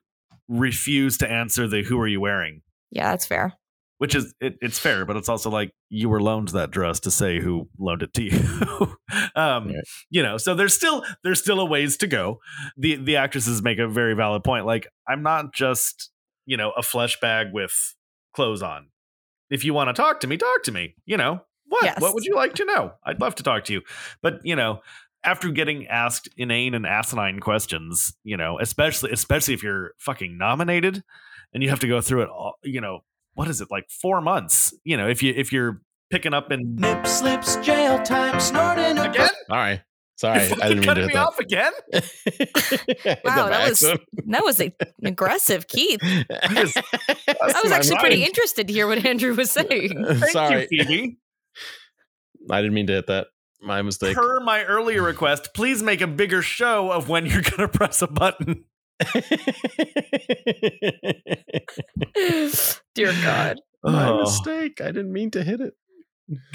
[0.48, 2.60] refuse to answer the "Who are you wearing?"
[2.90, 3.54] Yeah, that's fair.
[3.98, 7.10] Which is it, it's fair, but it's also like you were loaned that dress to
[7.10, 8.38] say who loaned it to you.
[9.36, 9.84] um, Right.
[10.10, 12.40] You know, so there's still there's still a ways to go.
[12.76, 14.66] The the actresses make a very valid point.
[14.66, 16.10] Like I'm not just
[16.46, 17.94] you know a flesh bag with
[18.34, 18.88] clothes on.
[19.50, 20.96] If you want to talk to me, talk to me.
[21.06, 21.84] You know what?
[21.84, 22.00] Yes.
[22.00, 22.92] What would you like to know?
[23.04, 23.82] I'd love to talk to you,
[24.22, 24.80] but you know.
[25.26, 31.02] After getting asked inane and asinine questions, you know, especially especially if you're fucking nominated
[31.54, 33.00] and you have to go through it all, you know,
[33.34, 35.80] what is it like four months you know if you if you're
[36.10, 39.80] picking up and Nip slips, jail time, snorting a again All right.
[40.16, 41.26] Sorry, You're I didn't mean to cutting hit me that.
[41.26, 41.72] off again
[43.24, 43.80] Wow, that was-
[44.26, 44.72] That was a,
[45.02, 46.00] aggressive, Keith.
[46.02, 46.76] Yes.
[47.26, 50.04] I was actually pretty interested to hear what Andrew was saying.
[50.06, 51.16] Thank Sorry, you, Phoebe.
[52.50, 53.26] I didn't mean to hit that.
[53.60, 54.14] My mistake.
[54.14, 58.06] per my earlier request please make a bigger show of when you're gonna press a
[58.06, 58.66] button
[62.94, 63.60] Dear God.
[63.82, 64.80] My Oh, mistake.
[64.80, 65.74] I didn't mean to hit it.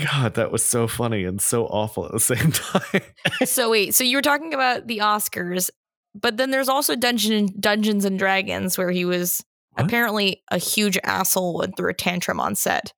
[0.04, 3.02] god that was so funny and so awful at the same time
[3.46, 5.70] So wait, so you were talking about the Oscars,
[6.16, 9.86] but then there's also Dungeon Dungeons and Dragons where he was What?
[9.86, 12.94] apparently a huge asshole and threw a tantrum on set.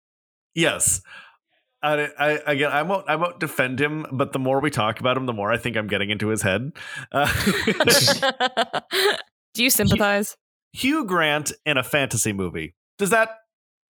[0.56, 1.02] yes
[1.84, 5.18] I, I again I won't I won't defend him but the more we talk about
[5.18, 6.72] him the more I think I'm getting into his head
[7.12, 7.28] uh,
[9.54, 10.38] Do you sympathize?
[10.74, 12.76] Hugh Grant in a fantasy movie.
[12.97, 13.38] Does that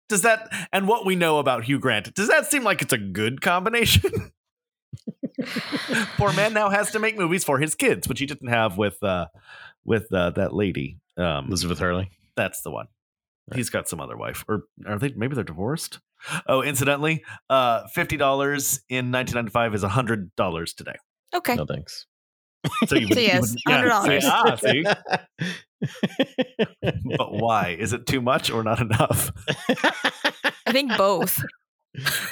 [0.08, 2.98] does that and what we know about Hugh Grant, does that seem like it's a
[2.98, 4.12] good combination?
[6.18, 9.02] Poor man now has to make movies for his kids, which he didn't have with
[9.04, 9.28] uh
[9.86, 10.98] with uh, that lady.
[11.18, 12.10] Um Elizabeth Hurley.
[12.36, 12.88] that's the one.
[13.50, 13.58] Right.
[13.58, 14.44] He's got some other wife.
[14.48, 16.00] Or are they maybe they're divorced?
[16.48, 20.96] Oh, incidentally, uh $50 in 1995 is a $100 today.
[21.34, 21.56] Okay.
[21.56, 22.06] No thanks.
[22.88, 24.22] So you would, So you yes, would- yeah, $100.
[24.22, 24.84] see, ah, see?
[27.18, 27.78] But why?
[27.80, 29.32] Is it too much or not enough?
[30.66, 31.42] I think both.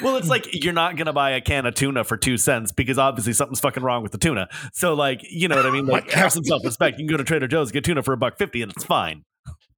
[0.02, 2.98] Well, it's like you're not gonna buy a can of tuna for two cents because
[2.98, 4.48] obviously something's fucking wrong with the tuna.
[4.72, 5.86] So, like, you know what I mean?
[5.86, 6.98] Like, have some self respect.
[6.98, 9.24] You can go to Trader Joe's get tuna for a buck fifty, and it's fine.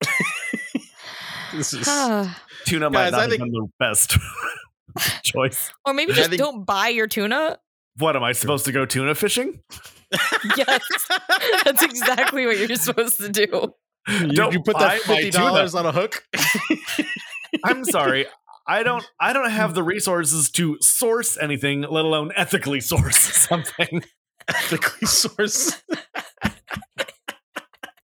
[1.54, 1.86] this is
[2.66, 4.18] Tuna Guys, might not I have think- been the best
[5.22, 5.70] choice.
[5.86, 7.58] or maybe just think- don't buy your tuna.
[7.96, 9.60] What am I supposed to go tuna fishing?
[10.56, 10.82] Yes.
[11.64, 13.74] That's exactly what you're supposed to do.
[14.08, 16.24] you, Don't you put that fifty dollars on a hook.
[17.64, 18.26] I'm sorry.
[18.66, 19.04] I don't.
[19.20, 24.02] I don't have the resources to source anything, let alone ethically source something.
[24.48, 25.80] ethically sourced.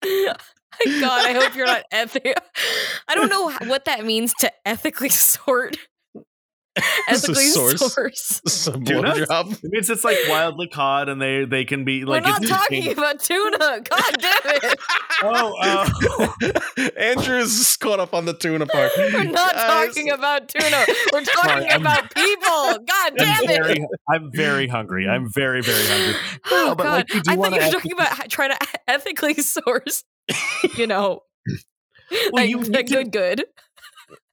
[0.03, 2.35] God, I hope you're not ethic.
[3.09, 5.77] I don't know what that means to ethically sort.
[7.09, 7.93] It's a Ethically source.
[7.95, 8.41] source.
[8.65, 9.13] Tuna?
[9.13, 9.53] blowjob.
[9.65, 12.23] It means it's like wildly caught, and they they can be like.
[12.25, 13.59] We're not it's- talking about tuna.
[13.91, 14.79] God damn it.
[15.25, 16.89] Oh, uh, oh.
[16.97, 18.91] Andrew's caught up on the tuna part.
[18.97, 20.85] We're not Guys, talking about tuna.
[21.13, 22.79] We're talking Sorry, about people.
[22.87, 23.63] God I'm damn it.
[23.63, 25.07] very, I'm very hungry.
[25.09, 26.21] I'm very, very hungry.
[26.51, 26.93] Oh, No, but, God.
[26.95, 28.59] like, you I thought you were talking about trying to
[28.89, 30.03] ethically source,
[30.77, 31.21] you know,
[32.11, 33.45] Well, like, you like need to- good, good.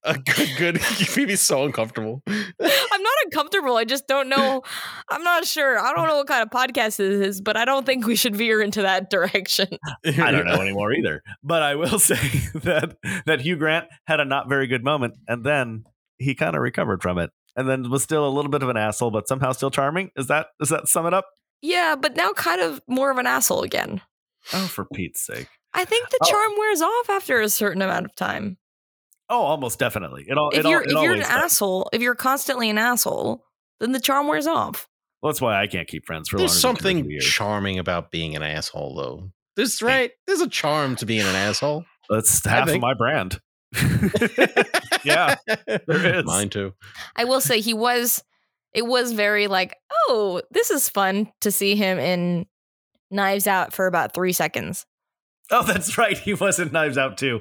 [0.03, 0.81] A good, good.
[0.81, 2.21] Phoebe's so uncomfortable.
[2.27, 3.75] I'm not uncomfortable.
[3.75, 4.61] I just don't know.
[5.09, 5.77] I'm not sure.
[5.77, 8.35] I don't know what kind of podcast this is, but I don't think we should
[8.35, 9.67] veer into that direction.
[10.05, 11.21] I don't know anymore either.
[11.43, 12.15] But I will say
[12.55, 12.95] that
[13.25, 15.83] that Hugh Grant had a not very good moment, and then
[16.17, 18.77] he kind of recovered from it, and then was still a little bit of an
[18.77, 20.11] asshole, but somehow still charming.
[20.15, 21.25] Is that does that sum it up?
[21.61, 23.99] Yeah, but now kind of more of an asshole again.
[24.53, 25.49] Oh, for Pete's sake!
[25.73, 26.29] I think the Oh.
[26.29, 28.57] charm wears off after a certain amount of time.
[29.29, 30.25] Oh, almost definitely.
[30.27, 30.49] It all.
[30.49, 31.29] If it you're it if you're an does.
[31.29, 33.45] asshole, if you're constantly an asshole,
[33.79, 34.87] then the charm wears off.
[35.21, 36.47] Well, that's why I can't keep friends for long.
[36.47, 37.25] There's longer than two or something years.
[37.25, 39.31] charming about being an asshole, though.
[39.55, 40.11] There's right.
[40.25, 41.85] There's a charm to being an asshole.
[42.09, 43.39] That's half of my brand.
[45.03, 45.35] Yeah,
[45.67, 46.25] there is.
[46.25, 46.73] Mine too.
[47.15, 48.23] I will say he was
[48.73, 49.75] it was very like,
[50.07, 52.45] oh, this is fun to see him in
[53.09, 54.85] Knives Out for about three seconds.
[55.51, 56.17] Oh, that's right.
[56.17, 57.39] He was in Knives Out too.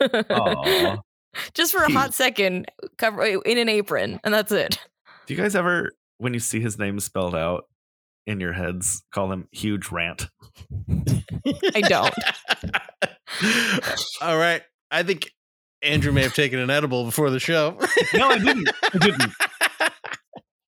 [0.00, 0.98] Aw.
[1.54, 2.66] Just for a hot second,
[2.98, 4.78] cover in an apron, and that's it.
[5.26, 7.64] Do you guys ever, when you see his name spelled out
[8.26, 10.26] in your heads, call him Huge Rant?
[11.74, 12.14] I don't.
[14.20, 14.62] All right.
[14.90, 15.30] I think
[15.82, 17.78] Andrew may have taken an edible before the show.
[18.12, 18.68] No, I didn't.
[18.92, 19.32] I didn't.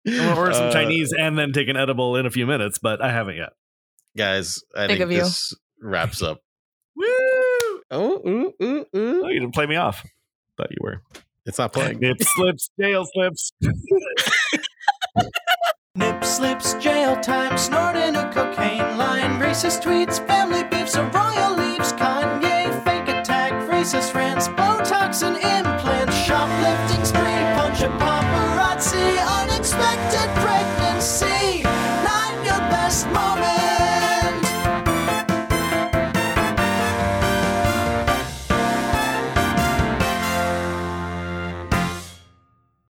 [0.07, 2.78] I'm gonna order some Uh, Chinese and then take an edible in a few minutes,
[2.78, 3.50] but I haven't yet.
[4.16, 5.18] guys, I Big think of you.
[5.20, 5.52] this
[5.82, 6.40] wraps up.
[7.91, 8.22] Woo!
[8.24, 9.22] Oh, ooh, ooh, ooh.
[9.24, 10.05] Oh, you didn't play me off.
[10.57, 11.03] Thought you were.
[11.47, 12.01] It's not playing.
[12.01, 13.53] Nip slips, jail slips.
[15.97, 21.93] Nip slips, jail time, snorting a cocaine line, racist tweets, family beefs, a royal leaves,
[21.93, 25.37] Kanye, fake attack, racist rants, Botox and